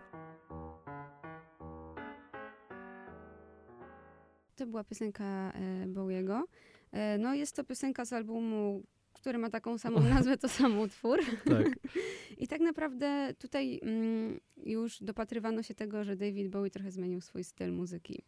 [4.57, 6.45] To była piosenka e, Bowiego.
[6.93, 8.83] E, no jest to piosenka z albumu,
[9.13, 11.21] który ma taką samą nazwę, to sam utwór.
[11.45, 11.67] Tak.
[12.43, 17.45] I tak naprawdę tutaj mm, już dopatrywano się tego, że David Bowie trochę zmienił swój
[17.45, 18.23] styl muzyki.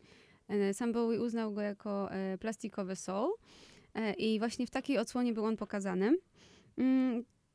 [0.48, 2.08] E, Sam Bowie uznał go jako
[2.40, 3.30] plastikowy soul
[4.18, 6.16] i właśnie w takiej odsłonie był on pokazany.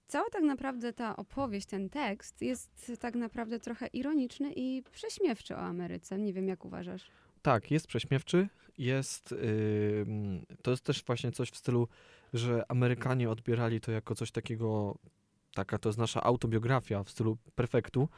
[0.07, 5.59] Cała tak naprawdę ta opowieść, ten tekst jest tak naprawdę trochę ironiczny i prześmiewczy o
[5.59, 6.17] Ameryce.
[6.17, 7.11] Nie wiem, jak uważasz.
[7.41, 11.87] Tak, jest prześmiewczy, jest, ym, to jest też właśnie coś w stylu,
[12.33, 14.97] że Amerykanie odbierali to jako coś takiego,
[15.53, 18.09] taka to jest nasza autobiografia w stylu perfektu,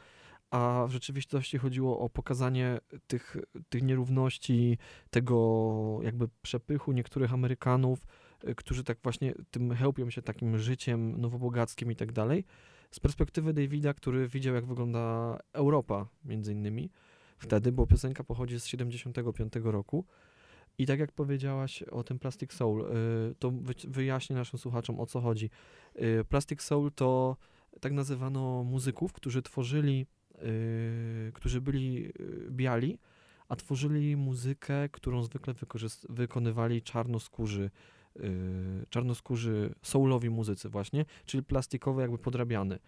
[0.50, 3.36] a w rzeczywistości chodziło o pokazanie tych,
[3.68, 4.78] tych nierówności,
[5.10, 8.06] tego jakby przepychu niektórych Amerykanów,
[8.56, 12.44] którzy tak właśnie tym chełpią się takim życiem nowobogackim i tak dalej,
[12.90, 16.90] z perspektywy Davida, który widział jak wygląda Europa między innymi
[17.38, 20.04] wtedy, bo piosenka pochodzi z 75 roku.
[20.78, 25.06] I tak jak powiedziałaś o tym Plastic Soul, y, to wy- wyjaśnię naszym słuchaczom o
[25.06, 25.50] co chodzi.
[25.96, 27.36] Y, Plastic Soul to
[27.80, 30.06] tak nazywano muzyków, którzy tworzyli,
[30.42, 32.98] y, którzy byli y, biali,
[33.48, 35.54] a tworzyli muzykę, którą zwykle
[36.08, 37.97] wykonywali czarnoskórzy, y,
[38.90, 42.78] czarnoskórzy soulowi muzycy właśnie, czyli plastikowe jakby podrabiany.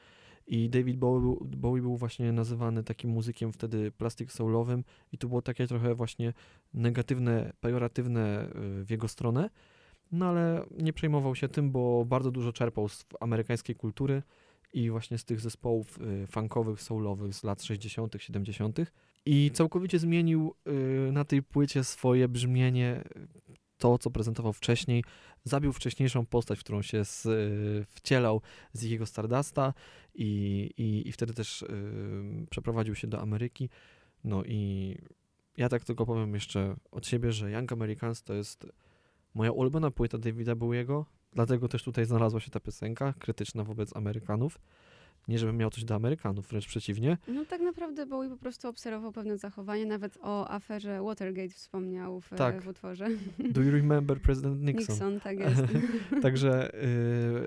[0.46, 5.28] I David Bowie był, Bowie był właśnie nazywany takim muzykiem wtedy plastic soulowym i to
[5.28, 6.33] było takie trochę właśnie
[6.74, 8.48] negatywne, pejoratywne
[8.80, 9.50] y, w jego stronę.
[10.12, 14.22] No ale nie przejmował się tym, bo bardzo dużo czerpał z amerykańskiej kultury
[14.72, 18.78] i właśnie z tych zespołów y, funkowych, soulowych z lat 60., 70.
[19.26, 20.54] I całkowicie zmienił
[21.09, 23.04] y, na tej płycie swoje brzmienie,
[23.81, 25.05] to co prezentował wcześniej.
[25.45, 29.75] Zabił wcześniejszą postać, w którą się z, y, wcielał z jego Stardusta
[30.14, 33.69] i, i, i wtedy też y, przeprowadził się do Ameryki.
[34.25, 34.97] No i
[35.57, 38.66] ja tak tylko powiem jeszcze od siebie, że Young Americans to jest
[39.35, 44.59] moja ulubiona płyta Davida Bowiego, dlatego też tutaj znalazła się ta piosenka krytyczna wobec Amerykanów.
[45.28, 47.18] Nie, żebym miał coś do Amerykanów, wręcz przeciwnie.
[47.28, 52.28] No tak naprawdę Bowie po prostu obserwował pewne zachowanie, nawet o aferze Watergate wspomniał w,
[52.28, 52.62] Tak.
[52.62, 53.09] w utworze.
[53.38, 54.94] Do you remember President Nixon?
[54.94, 55.62] Nixon, tak jest.
[56.22, 56.74] Także,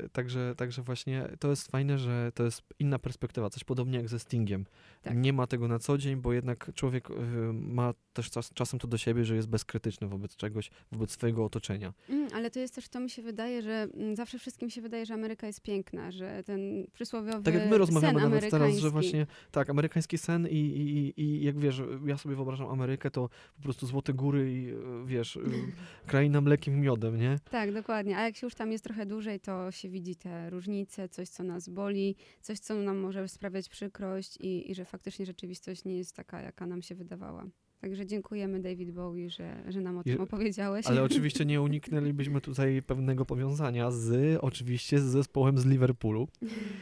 [0.05, 4.09] y, także, także właśnie to jest fajne, że to jest inna perspektywa, coś podobnie jak
[4.09, 4.65] ze Stingiem.
[5.01, 5.17] Tak.
[5.17, 7.13] Nie ma tego na co dzień, bo jednak człowiek y,
[7.53, 11.93] ma też czas, czasem to do siebie, że jest bezkrytyczny wobec czegoś, wobec swojego otoczenia.
[12.09, 15.05] Mm, ale to jest też, to mi się wydaje, że mm, zawsze wszystkim się wydaje,
[15.05, 18.89] że Ameryka jest piękna, że ten przysłowiowy Tak jak my rozmawiamy sen nawet teraz, że
[18.89, 23.61] właśnie tak, amerykański sen i, i, i jak wiesz, ja sobie wyobrażam Amerykę, to po
[23.63, 25.41] prostu złote góry i y, wiesz, y,
[26.07, 27.39] kraina mlekiem i miodem, nie?
[27.51, 28.17] Tak, dokładnie.
[28.17, 31.43] A jak się już tam jest trochę dłużej, to się widzi te różnice, coś, co
[31.43, 36.15] nas boli, coś, co nam może sprawiać przykrość i, i że faktycznie rzeczywistość nie jest
[36.15, 37.45] taka, jaka nam się wydawała.
[37.83, 40.87] Także dziękujemy David Bowie, że, że nam o tym opowiedziałeś.
[40.87, 46.27] Ale oczywiście nie uniknęlibyśmy tutaj pewnego powiązania z, oczywiście z zespołem z Liverpoolu,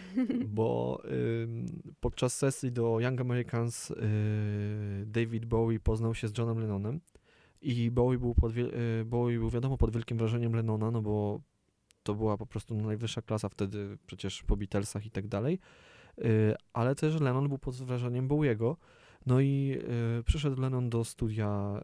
[0.56, 1.02] bo
[1.44, 1.66] ym,
[2.00, 3.96] podczas sesji do Young Americans y,
[5.06, 7.00] David Bowie poznał się z Johnem Lennonem
[7.62, 8.72] i Bowie był, pod, y,
[9.06, 11.42] Bowie był wiadomo pod wielkim wrażeniem Lennona, no bo
[12.04, 15.60] to była po prostu najwyższa klasa wtedy przecież po Beatlesach i tak dalej,
[16.18, 18.78] Y, ale też Lennon był pod wrażeniem Bowiego,
[19.26, 19.78] no i
[20.20, 21.82] y, przyszedł Lennon do studia,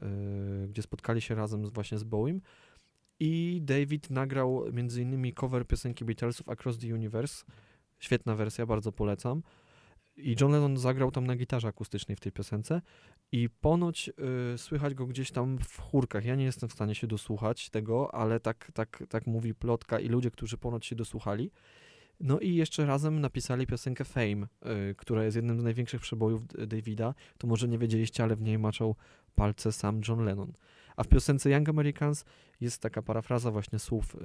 [0.64, 2.42] y, gdzie spotkali się razem z, właśnie z Bowiem
[3.20, 7.46] i David nagrał między innymi cover piosenki Beatlesów Across the Universe.
[8.00, 9.44] Świetna wersja, bardzo polecam.
[10.18, 12.82] I John Lennon zagrał tam na gitarze akustycznej w tej piosence
[13.32, 14.10] i ponoć
[14.54, 16.26] y, słychać go gdzieś tam w chórkach.
[16.26, 20.10] Ja nie jestem w stanie się dosłuchać tego, ale tak, tak, tak mówi plotka i
[20.10, 21.52] ludzie, którzy ponoć się dosłuchali.
[22.20, 24.48] No i jeszcze razem napisali piosenkę Fame,
[24.92, 27.14] y, która jest jednym z największych przebojów Davida.
[27.38, 28.96] To może nie wiedzieliście, ale w niej maczał
[29.36, 30.54] palce sam John Lennon.
[30.96, 32.26] A w piosence Young Americans
[32.62, 34.20] jest taka parafraza właśnie słów y,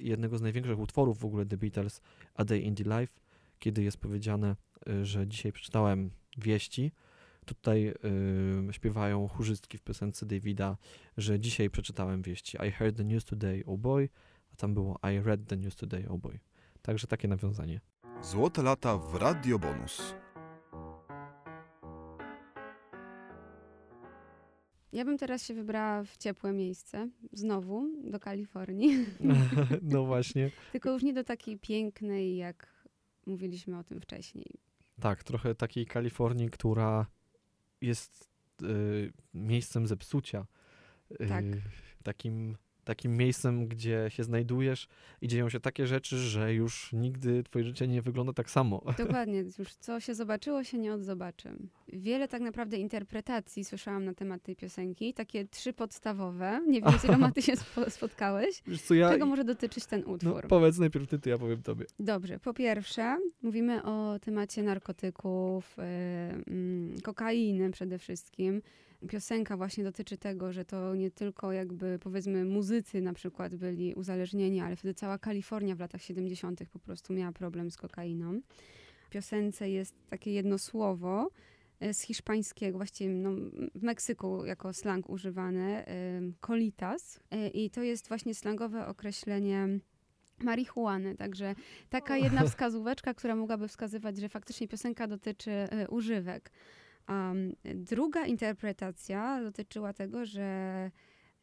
[0.00, 2.00] jednego z największych utworów w ogóle The Beatles,
[2.34, 3.12] A Day in the Life,
[3.58, 4.56] kiedy jest powiedziane,
[4.88, 6.92] y, że dzisiaj przeczytałem wieści.
[7.46, 10.76] Tutaj y, śpiewają chórzystki w piosence Davida,
[11.16, 12.58] że dzisiaj przeczytałem wieści.
[12.68, 14.08] I heard the news today, oh boy,
[14.52, 16.38] a tam było I read the news today, oh boy.
[16.88, 17.80] Także takie nawiązanie.
[18.22, 20.14] Złote lata w Radio Bonus.
[24.92, 29.06] Ja bym teraz się wybrała w ciepłe miejsce, znowu do Kalifornii,
[29.82, 30.50] no właśnie.
[30.72, 32.86] tylko już nie do takiej pięknej, jak
[33.26, 34.46] mówiliśmy o tym wcześniej.
[35.00, 37.06] Tak, trochę takiej Kalifornii, która
[37.80, 38.28] jest
[38.62, 40.46] y, miejscem zepsucia.
[41.20, 41.44] Y, Tak.
[42.02, 42.56] Takim,
[42.88, 44.88] takim miejscem, gdzie się znajdujesz
[45.22, 48.82] i dzieją się takie rzeczy, że już nigdy twoje życie nie wygląda tak samo.
[48.98, 51.52] Dokładnie, już co się zobaczyło, się nie odzobaczy.
[51.92, 56.60] Wiele tak naprawdę interpretacji słyszałam na temat tej piosenki, takie trzy podstawowe.
[56.68, 58.62] Nie wiem, z iloma ty się spo- spotkałeś.
[58.84, 59.10] Co, ja...
[59.10, 60.46] Czego może dotyczyć ten No, utwór?
[60.48, 61.86] powiedz najpierw ty, to ja powiem tobie.
[62.00, 65.76] Dobrze, po pierwsze mówimy o temacie narkotyków,
[66.96, 68.62] yy, kokainy przede wszystkim.
[69.08, 74.60] Piosenka właśnie dotyczy tego, że to nie tylko jakby powiedzmy muzycy na przykład byli uzależnieni,
[74.60, 76.60] ale wtedy cała Kalifornia w latach 70.
[76.72, 78.40] po prostu miała problem z kokainą.
[79.06, 81.30] W piosence jest takie jedno słowo
[81.80, 83.30] e, z hiszpańskiego, właściwie no,
[83.74, 85.84] w Meksyku jako slang używane,
[86.46, 87.20] colitas.
[87.30, 89.68] E, I to jest właśnie slangowe określenie
[90.42, 91.16] marihuany.
[91.16, 91.54] Także
[91.88, 96.50] taka jedna wskazóweczka, która mogłaby wskazywać, że faktycznie piosenka dotyczy e, używek.
[97.08, 100.42] Um, druga interpretacja dotyczyła tego, że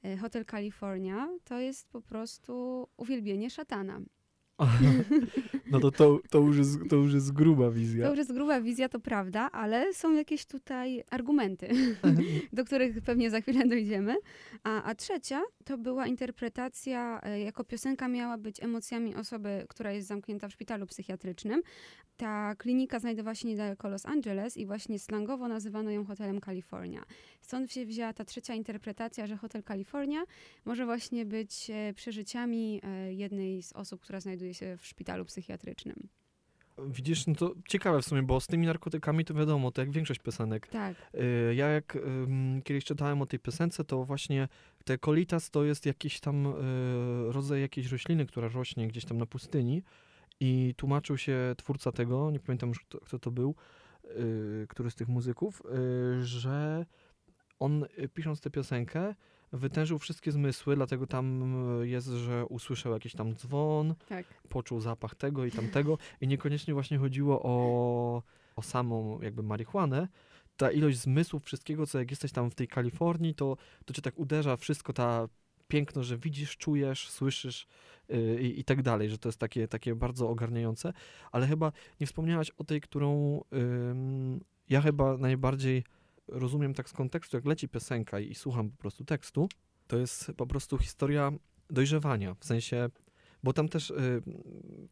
[0.03, 3.99] e, Hotel California to jest po prostu uwielbienie szatana.
[5.71, 8.03] No to, to, to, już jest, to już jest gruba wizja.
[8.03, 11.69] To już jest gruba wizja, to prawda, ale są jakieś tutaj argumenty,
[12.53, 14.15] do których pewnie za chwilę dojdziemy.
[14.63, 20.07] A, a trzecia to była interpretacja, e, jako piosenka miała być emocjami osoby, która jest
[20.07, 21.61] zamknięta w szpitalu psychiatrycznym.
[22.17, 27.03] Ta klinika znajdowała się niedaleko Los Angeles i właśnie slangowo nazywano ją Hotelem California.
[27.41, 30.23] Stąd się wzięła ta trzecia interpretacja, że Hotel California
[30.65, 36.09] może właśnie być e, przeżyciami e, jednej z osób, która znajduje się w szpitalu psychiatrycznym.
[36.77, 40.19] Widzisz, no to ciekawe w sumie, bo z tymi narkotykami to wiadomo, to jak większość
[40.19, 40.67] piosenek.
[40.67, 40.95] Tak.
[41.15, 41.97] Y, Ja jak
[42.63, 44.47] kiedyś czytałem o tej piosence, to właśnie
[44.85, 46.51] te colitas to jest jakiś tam y,
[47.31, 49.83] rodzaj jakiejś rośliny, która rośnie gdzieś tam na pustyni
[50.39, 53.55] i tłumaczył się twórca tego, nie pamiętam już kto, kto to był,
[54.05, 55.61] y, który z tych muzyków,
[56.21, 56.85] że
[57.59, 59.15] on pisząc tę piosenkę
[59.55, 64.25] wytężył wszystkie zmysły, dlatego tam y, jest, że usłyszał jakiś tam dzwon, Tak.
[64.49, 68.23] poczuł zapach tego i tamtego i niekoniecznie właśnie chodziło o,
[68.55, 70.07] o samą jakby marihuanę.
[70.57, 74.19] Ta ilość zmysłów, wszystkiego, co jak jesteś tam w tej Kalifornii, to, to cię tak
[74.19, 75.27] uderza wszystko, ta
[75.67, 77.67] piękno, że widzisz, czujesz, słyszysz
[78.09, 80.93] yy, i, tak dalej, że to jest takie, takie bardzo ogarniające.
[81.31, 84.39] Ale chyba nie wspomniałaś o tej, którą ym,
[84.69, 85.83] ja chyba najbardziej
[86.27, 89.49] rozumiem tak z kontekstu, jak leci piosenka i, słucham po prostu tekstu,
[89.87, 91.31] to jest po prostu historia
[91.69, 92.89] dojrzewania, w sensie
[93.45, 94.21] bo tam też y,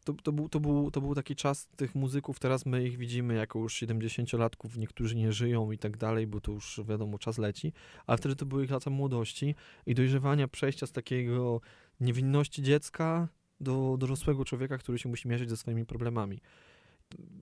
[0.04, 3.34] to, to, był, to, był, to był taki czas tych muzyków, teraz my ich widzimy
[3.34, 7.72] jako już 70-latków, niektórzy nie żyją i tak dalej, bo to już wiadomo, czas leci,
[8.06, 9.54] ale wtedy to były ich lata młodości
[9.86, 11.60] i dojrzewania, przejścia z takiego
[12.00, 13.28] niewinności dziecka
[13.60, 16.40] do dorosłego człowieka, który się musi mierzyć ze swoimi problemami.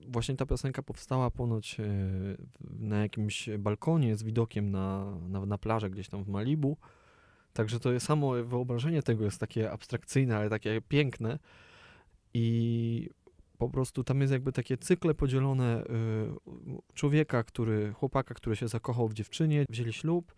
[0.07, 2.37] Właśnie ta piosenka powstała ponoć y,
[2.79, 6.77] na jakimś balkonie z widokiem na, na, na plażę gdzieś tam w Malibu.
[7.53, 11.39] Także to samo wyobrażenie tego jest takie abstrakcyjne, ale takie piękne.
[12.33, 13.09] I
[13.57, 15.87] po prostu tam jest jakby takie cykle podzielone y,
[16.93, 20.33] człowieka, który, chłopaka, który się zakochał w dziewczynie, wzięli ślub,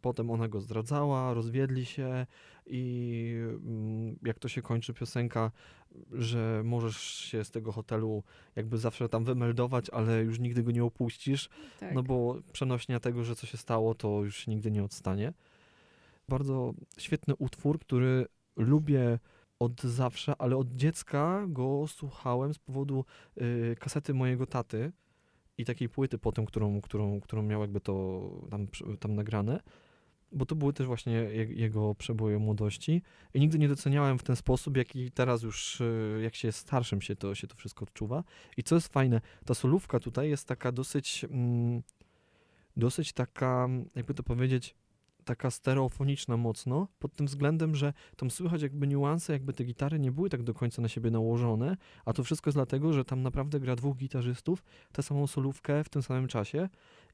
[0.00, 2.26] potem ona go zdradzała, rozwiedli się
[2.66, 5.50] i mm, jak to się kończy piosenka,
[6.12, 8.22] że możesz się z tego hotelu
[8.56, 11.48] jakby zawsze tam wymeldować, ale już nigdy go nie opuścisz,
[11.80, 11.94] tak.
[11.94, 15.32] no bo przenośnia tego, że co się stało, to już nigdy nie odstanie.
[16.28, 19.18] Bardzo świetny utwór, który lubię
[19.58, 23.04] od zawsze, ale od dziecka go słuchałem z powodu
[23.42, 24.92] y, kasety mojego taty
[25.58, 28.66] i takiej płyty potem, którą, którą, którą miał jakby to tam,
[29.00, 29.60] tam nagrane,
[30.32, 33.02] bo to były też właśnie je, jego przeboje młodości
[33.34, 37.00] i nigdy nie doceniałem w ten sposób, jaki teraz już, y, jak się jest starszym,
[37.00, 38.24] się to, się to wszystko odczuwa.
[38.56, 41.82] I co jest fajne, ta solówka tutaj jest taka dosyć, mm,
[42.76, 44.74] dosyć taka, jakby to powiedzieć,
[45.28, 50.12] taka stereofoniczna mocno, pod tym względem, że tam słychać jakby niuanse, jakby te gitary nie
[50.12, 53.60] były tak do końca na siebie nałożone, a to wszystko jest dlatego, że tam naprawdę
[53.60, 56.68] gra dwóch gitarzystów, tę samą solówkę w tym samym czasie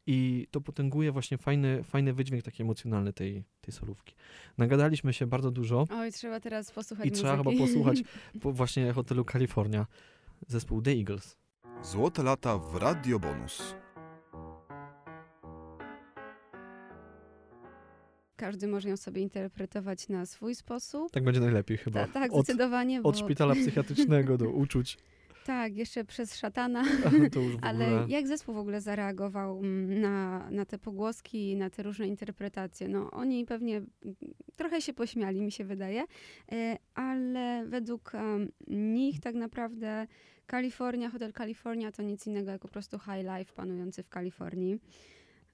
[0.07, 4.15] i to potęguje właśnie fajny, fajny wydźwięk taki emocjonalny tej, tej solówki.
[4.59, 7.67] Nagadaliśmy się bardzo dużo Oj, trzeba teraz posłuchać i trzeba chyba muzyki.
[7.67, 8.03] posłuchać
[8.43, 9.87] po właśnie hotelu California,
[10.47, 11.37] zespół The Eagles.
[11.83, 13.84] Złote lata w Radio Bonus.
[18.37, 21.11] Każdy może ją sobie interpretować na swój sposób.
[21.11, 22.07] Tak będzie najlepiej chyba.
[22.07, 24.99] Ta, tak, od, zdecydowanie, bo od szpitala psychiatrycznego do uczuć,
[25.45, 26.85] tak, jeszcze przez szatana.
[27.63, 32.07] Ale jak zespół w ogóle zareagował mm, na, na te pogłoski i na te różne
[32.07, 32.89] interpretacje?
[32.89, 34.15] No, oni pewnie mm,
[34.57, 36.05] trochę się pośmiali, mi się wydaje,
[36.53, 38.13] e, ale według
[38.69, 40.07] nich tak naprawdę
[40.47, 44.79] Kalifornia, Hotel California to nic innego jak po prostu high life panujący w Kalifornii.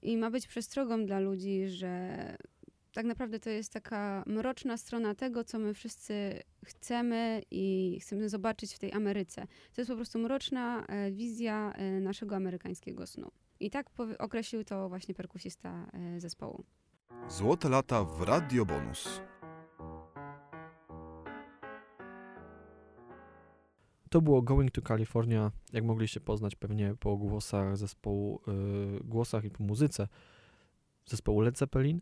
[0.01, 2.17] I ma być przestrogą dla ludzi, że
[2.93, 8.73] tak naprawdę to jest taka mroczna strona tego, co my wszyscy chcemy i chcemy zobaczyć
[8.73, 9.47] w tej Ameryce.
[9.73, 13.31] To jest po prostu mroczna e, wizja e, naszego amerykańskiego snu.
[13.59, 16.63] I tak określił to właśnie perkusista e, zespołu.
[17.29, 19.21] Złote lata w Radio Bonus.
[24.09, 28.41] To było Going to California, jak mogliście poznać pewnie po głosach zespołu,
[28.97, 30.07] y, głosach i po muzyce
[31.05, 32.01] zespołu Led Zeppelin.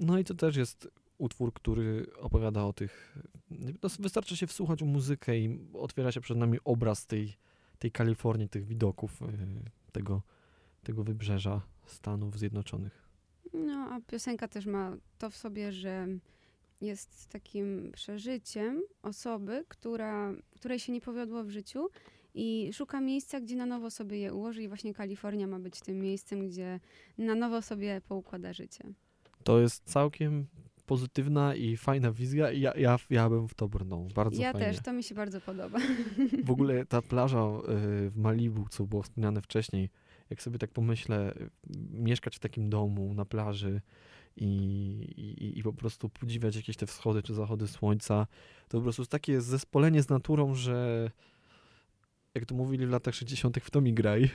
[0.00, 3.18] No i to też jest utwór, który opowiada o tych...
[3.50, 7.36] No, wystarczy się wsłuchać w muzykę i otwiera się przed nami obraz tej,
[7.78, 9.26] tej Kalifornii, tych widoków, y,
[9.92, 10.22] tego,
[10.82, 13.08] tego wybrzeża Stanów Zjednoczonych.
[13.52, 16.08] No, a piosenka też ma to w sobie, że
[16.80, 21.88] jest takim przeżyciem osoby, która, której się nie powiodło w życiu
[22.34, 25.98] i szuka miejsca, gdzie na nowo sobie je ułoży i właśnie Kalifornia ma być tym
[25.98, 26.80] miejscem, gdzie
[27.18, 28.92] na nowo sobie poukłada życie.
[29.46, 30.46] To jest całkiem
[30.86, 34.08] pozytywna i fajna wizja i ja, ja, ja bym w to brnął.
[34.14, 34.66] Bardzo ja fajnie.
[34.66, 35.78] też, to mi się bardzo podoba.
[36.44, 39.90] W ogóle ta plaża y, w Malibu, co było wspomniane wcześniej,
[40.30, 41.50] jak sobie tak pomyślę, y,
[41.90, 43.80] mieszkać w takim domu na plaży
[44.36, 44.46] i,
[45.16, 48.26] i, i po prostu podziwiać jakieś te wschody czy zachody słońca,
[48.68, 51.10] to po prostu jest takie zespolenie z naturą, że
[52.34, 53.58] jak to mówili w latach 60.
[53.60, 54.30] w to mi graj.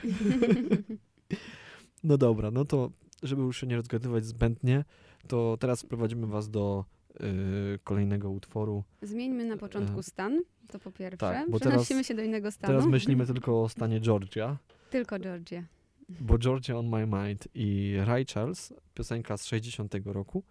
[2.04, 2.90] No dobra, no to
[3.22, 4.84] żeby już się nie rozgadywać zbędnie,
[5.28, 6.84] to teraz wprowadzimy was do
[7.20, 8.84] y, kolejnego utworu.
[9.02, 11.16] Zmieńmy na początku E, stan, to po pierwsze.
[11.16, 12.72] tak, bo Przenosimy teraz- się do innego stanu.
[12.74, 14.56] Teraz myślimy tylko o stanie Georgia,
[14.90, 15.64] Tylko Georgia.
[16.08, 20.42] bo Georgia on my mind i Ray Charles, piosenka z 60 roku.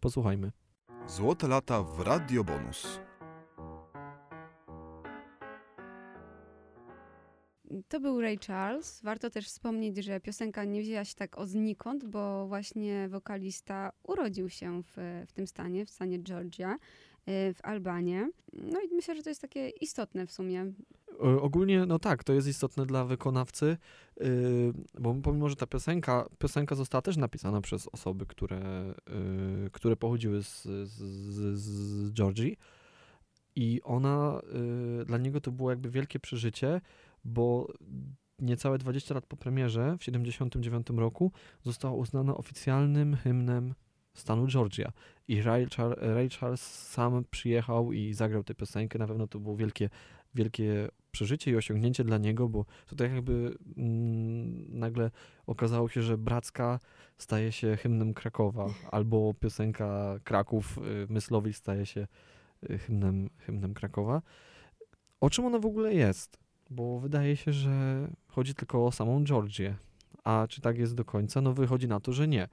[0.00, 0.52] Posłuchajmy.
[1.06, 3.00] Złote lata w Radio Bonus.
[7.88, 9.00] To był Ray Charles.
[9.02, 14.48] Warto też wspomnieć, że piosenka nie wzięła się tak od znikąd, bo właśnie wokalista urodził
[14.48, 18.30] się w, w tym stanie, w stanie Georgia, y, w Albanie.
[18.52, 20.72] No i myślę, że to jest takie istotne w sumie.
[21.24, 23.76] E, Ogólnie, no tak, to jest istotne dla wykonawcy,
[24.20, 24.26] yy,
[25.00, 28.94] bo pomimo, że ta piosenka, piosenka została też napisana przez osoby, które,
[29.72, 32.56] które pochodziły z, z, z, Georgii
[33.56, 34.42] i ona,
[35.06, 36.80] dla niego to było jakby wielkie przeżycie,
[37.24, 37.72] bo
[38.38, 43.74] niecałe 20 lat po premierze, w 79 roku, została uznana oficjalnym hymnem
[44.14, 44.92] stanu Georgia.
[45.28, 45.66] I Ray,
[45.96, 48.98] Ray Charles sam przyjechał i zagrał tę piosenkę.
[48.98, 49.90] Na pewno to było wielkie,
[50.34, 55.10] wielkie przeżycie i osiągnięcie dla niego, bo to tak jakby mm, nagle
[55.46, 56.80] okazało się, że Bracka
[57.18, 62.06] staje się hymnem Krakowa, albo piosenka Kraków y, Myslowi staje się
[62.70, 64.22] y, hymnem, hymnem Krakowa.
[65.20, 66.38] O czym ona w ogóle jest?
[66.70, 69.74] Bo wydaje się, że chodzi tylko o samą Georgię.
[70.24, 71.40] A czy tak jest do końca?
[71.40, 72.48] No wychodzi na to, że nie,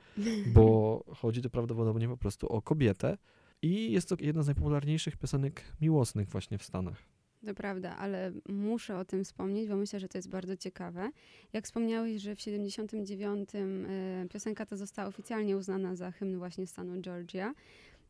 [0.53, 3.17] bo chodzi to prawdopodobnie po prostu o kobietę
[3.61, 6.97] i jest to jedna z najpopularniejszych piosenek miłosnych właśnie w Stanach.
[7.45, 11.11] To prawda, ale muszę o tym wspomnieć, bo myślę, że to jest bardzo ciekawe.
[11.53, 17.01] Jak wspomniałeś, że w 79 y, piosenka ta została oficjalnie uznana za hymn właśnie stanu
[17.01, 17.53] Georgia,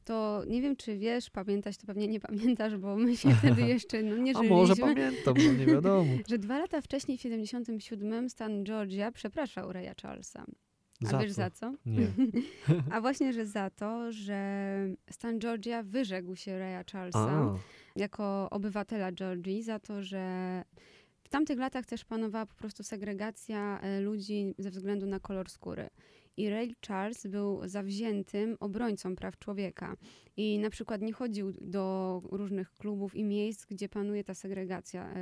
[0.05, 4.03] to nie wiem, czy wiesz, pamiętać, to pewnie nie pamiętasz, bo my się wtedy jeszcze
[4.03, 4.55] no, nie A żyliśmy.
[4.55, 6.13] może pamiętam, no nie wiadomo.
[6.29, 10.45] że dwa lata wcześniej, w 77 stan Georgia przepraszał Raya Charlesa.
[11.05, 11.35] A Za wiesz co?
[11.35, 11.73] za co?
[11.85, 12.07] Nie.
[12.91, 14.69] A właśnie, że za to, że
[15.11, 17.57] stan Georgia wyrzekł się Raya Charlesa A,
[17.95, 20.63] jako obywatela Georgii za to, że
[21.23, 25.89] w tamtych latach też panowała po prostu segregacja e, ludzi ze względu na kolor skóry.
[26.37, 29.95] I Ray Charles był zawziętym obrońcą praw człowieka.
[30.37, 35.13] I na przykład nie chodził do różnych klubów i miejsc, gdzie panuje ta segregacja.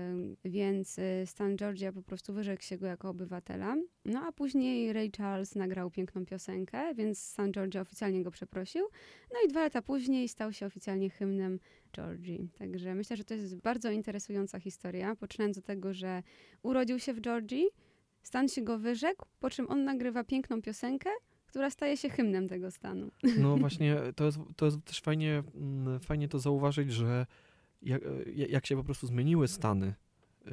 [0.46, 3.76] Więc e, stan Georgia po prostu wyrzekł się go jako obywatela.
[4.06, 8.88] No a później Ray Charles nagrał piękną piosenkę, więc stan Georgia oficjalnie go przeprosił.
[9.34, 11.60] No i dwa lata później stał się oficjalnie hymnem
[11.96, 12.50] Georgii.
[12.58, 16.24] Także myślę, że to jest bardzo interesująca historia, poczynając od tego, że
[16.64, 17.66] urodził się w Georgii,
[18.24, 21.10] stan się go wyrzekł, po czym on nagrywa piękną piosenkę,
[21.48, 23.12] która staje się hymnem tego stanu.
[23.38, 27.26] no właśnie, to jest, to jest też fajnie, mm, fajnie to zauważyć, że
[27.82, 28.02] jak,
[28.50, 29.94] jak się po prostu zmieniły Stany,
[30.48, 30.52] y,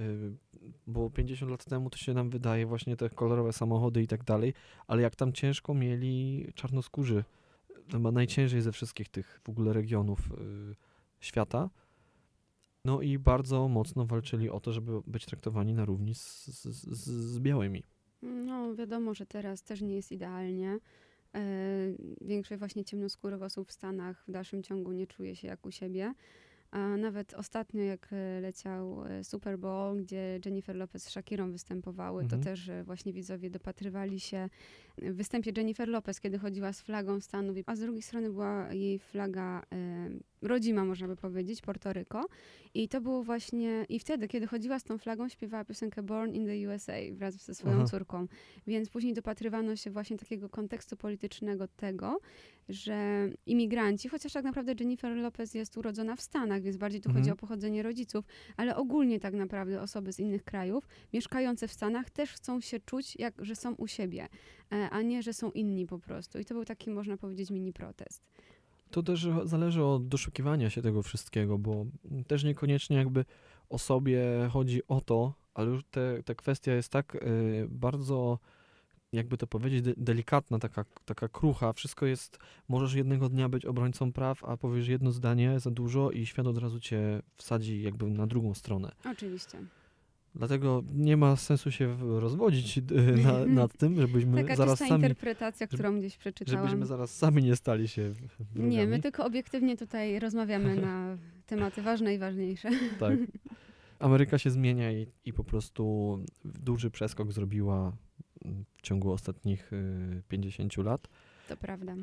[0.87, 4.55] bo 50 lat temu to się nam wydaje właśnie te kolorowe samochody i tak dalej,
[4.87, 7.25] ale jak tam ciężko mieli czarnoskórzy,
[7.93, 10.75] chyba najciężej ze wszystkich tych w ogóle regionów y,
[11.21, 11.71] świata,
[12.85, 16.67] no i bardzo mocno walczyli o to, żeby być traktowani na równi z, z,
[16.99, 17.83] z, białymi.
[18.23, 20.79] No, wiadomo, że teraz też nie jest idealnie.
[21.35, 21.41] E,
[22.21, 26.15] większość właśnie ciemnoskórych osób w Stanach w dalszym ciągu nie czuje się jak u siebie.
[26.71, 32.23] A nawet ostatnio, jak e, leciał e, Super Bowl, gdzie Jennifer Lopez z Shakirą występowały,
[32.23, 32.43] Mhm.
[32.43, 34.49] to też właśnie widzowie dopatrywali się
[35.03, 39.63] występie Jennifer Lopez, kiedy chodziła z flagą Stanów, a z drugiej strony była jej flaga
[40.43, 42.27] rodzima, można by powiedzieć, Portoryko.
[42.75, 46.47] I to było właśnie, i wtedy, kiedy chodziła z tą flagą, śpiewała piosenkę Born in
[46.47, 47.85] the USA wraz ze swoją Aha.
[47.85, 48.27] córką.
[48.67, 52.19] Więc później dopatrywano się właśnie takiego kontekstu politycznego tego,
[52.69, 57.25] że imigranci, chociaż tak naprawdę Jennifer Lopez jest urodzona w Stanach, więc bardziej tu Mhm.
[57.25, 58.25] chodzi o pochodzenie rodziców,
[58.57, 63.17] ale ogólnie tak naprawdę osoby z innych krajów mieszkające w Stanach też chcą się czuć,
[63.17, 64.29] jak, że są u siebie,
[64.71, 66.39] a nie, że są inni po prostu.
[66.39, 68.23] I to był taki, można powiedzieć, mini protest.
[68.91, 71.87] To też zależy od doszukiwania się tego wszystkiego, bo
[72.27, 73.25] też niekoniecznie jakby
[73.69, 78.39] o sobie chodzi o to, ale już te, ta kwestia jest tak y, bardzo,
[79.13, 81.73] jakby to powiedzieć, de- delikatna, taka, taka krucha.
[81.73, 86.27] Wszystko jest, możesz jednego dnia być obrońcą praw, a powiesz jedno zdanie za dużo i
[86.27, 88.93] świat od razu cię wsadzi jakby na drugą stronę.
[89.11, 89.59] Oczywiście.
[90.35, 92.83] Dlatego nie ma sensu się rozwodzić y,
[93.25, 96.67] na, nad tym, żebyśmy Taka zaraz sami, interpretacja, którą gdzieś przeczytałam.
[96.69, 98.69] żebyśmy zaraz sami nie stali się wrogami.
[98.69, 101.17] Nie, my tylko obiektywnie tutaj rozmawiamy na
[101.47, 102.71] tematy ważne i ważniejsze.
[103.01, 103.19] Tak.
[103.99, 107.93] Ameryka się zmienia i, i po prostu duży przeskok zrobiła
[108.77, 111.09] w ciągu ostatnich y, 50 lat.
[111.49, 111.95] To prawda.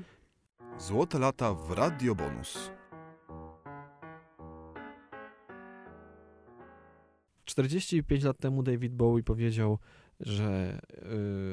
[0.79, 2.71] Złote lata w Radio Bonus.
[7.57, 9.77] 45 lat temu David Bowie powiedział,
[10.19, 10.79] że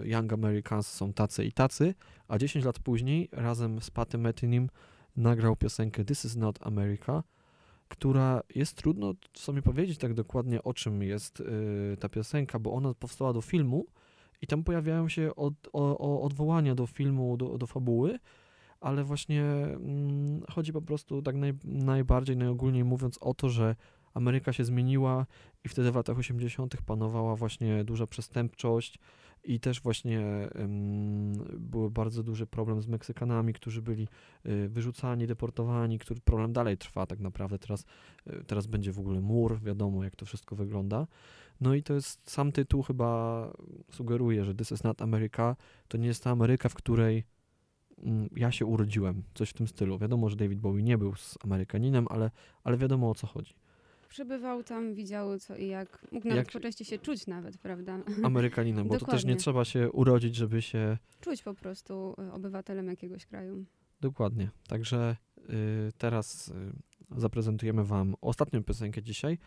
[0.04, 1.94] y, Young Americans są tacy i tacy,
[2.28, 4.68] a 10 lat później razem z Patty Metinim
[5.16, 7.22] nagrał piosenkę This is not America,
[7.88, 12.94] która jest trudno sobie powiedzieć tak dokładnie o czym jest y, ta piosenka, bo ona
[12.94, 13.86] powstała do filmu
[14.42, 18.18] i tam pojawiają się od, o, o odwołania do filmu, do, do fabuły,
[18.80, 23.76] ale właśnie mm, chodzi po prostu tak naj, najbardziej, najogólniej mówiąc o to, że
[24.14, 25.26] Ameryka się zmieniła
[25.64, 26.76] i wtedy w latach 80.
[26.86, 28.98] panowała właśnie duża przestępczość
[29.44, 34.08] i też właśnie um, był bardzo duży problem z Meksykanami, którzy byli
[34.46, 37.58] y, wyrzucani, deportowani, który problem dalej trwa tak naprawdę.
[37.58, 37.84] Teraz,
[38.26, 41.06] y, teraz będzie w ogóle mur, wiadomo jak to wszystko wygląda.
[41.60, 43.50] No i to jest, sam tytuł chyba
[43.90, 45.56] sugeruje, że This is not America,
[45.88, 47.24] to nie jest ta Ameryka, w której
[47.98, 49.98] mm, ja się urodziłem, coś w tym stylu.
[49.98, 52.30] Wiadomo, że David Bowie nie był z Amerykaninem, ale,
[52.64, 53.54] ale wiadomo o co chodzi.
[54.14, 56.06] Przebywał tam, widział co i jak.
[56.12, 56.52] Mógł nawet jak...
[56.52, 57.98] po części się czuć nawet, prawda?
[58.22, 60.98] Amerykaninem, bo to też nie trzeba się urodzić, żeby się...
[61.20, 63.64] Czuć po prostu y, obywatelem jakiegoś kraju.
[64.00, 64.50] Dokładnie.
[64.68, 66.52] Także y, teraz y,
[67.16, 69.38] zaprezentujemy wam ostatnią piosenkę dzisiaj,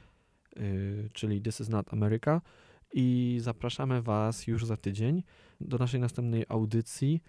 [0.58, 2.42] y, czyli This is not America
[2.94, 5.24] i zapraszamy was już za tydzień
[5.62, 7.24] do naszej następnej audycji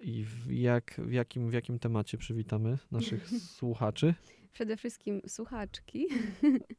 [0.00, 4.14] i w, jak, w, jakim, w jakim temacie przywitamy naszych słuchaczy?
[4.52, 6.06] Przede wszystkim słuchaczki.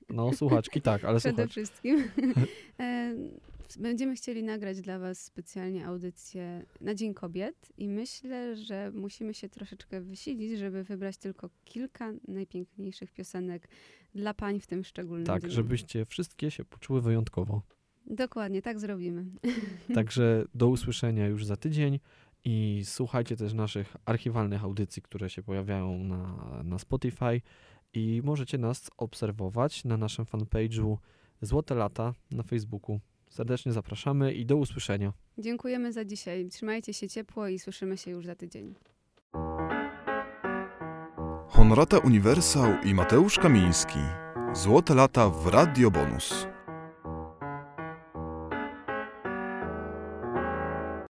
[0.09, 2.03] No, słuchaczki, tak, ale Przede wszystkim.
[2.79, 3.15] E,
[3.79, 9.49] będziemy chcieli nagrać dla Was specjalnie audycję na Dzień Kobiet i myślę, że musimy się
[9.49, 13.67] troszeczkę wysilić, żeby wybrać tylko kilka najpiękniejszych piosenek
[14.15, 15.51] dla pań w tym szczególnym Tak, dniu.
[15.51, 17.61] żebyście wszystkie się poczuły wyjątkowo.
[18.05, 19.25] Dokładnie, tak zrobimy.
[19.95, 21.99] Także do usłyszenia już za tydzień.
[22.45, 27.41] I słuchajcie też naszych archiwalnych audycji, które się pojawiają na, na Spotify.
[27.93, 30.97] I możecie nas obserwować na naszym fanpage'u
[31.41, 32.99] Złote Lata na Facebooku.
[33.29, 35.13] Serdecznie zapraszamy i do usłyszenia.
[35.37, 36.49] Dziękujemy za dzisiaj.
[36.49, 38.75] Trzymajcie się ciepło i słyszymy się już za tydzień.
[41.47, 43.99] Honorata Uniwersał i Mateusz Kamiński.
[44.53, 46.50] Złote lata w Radio Bonus.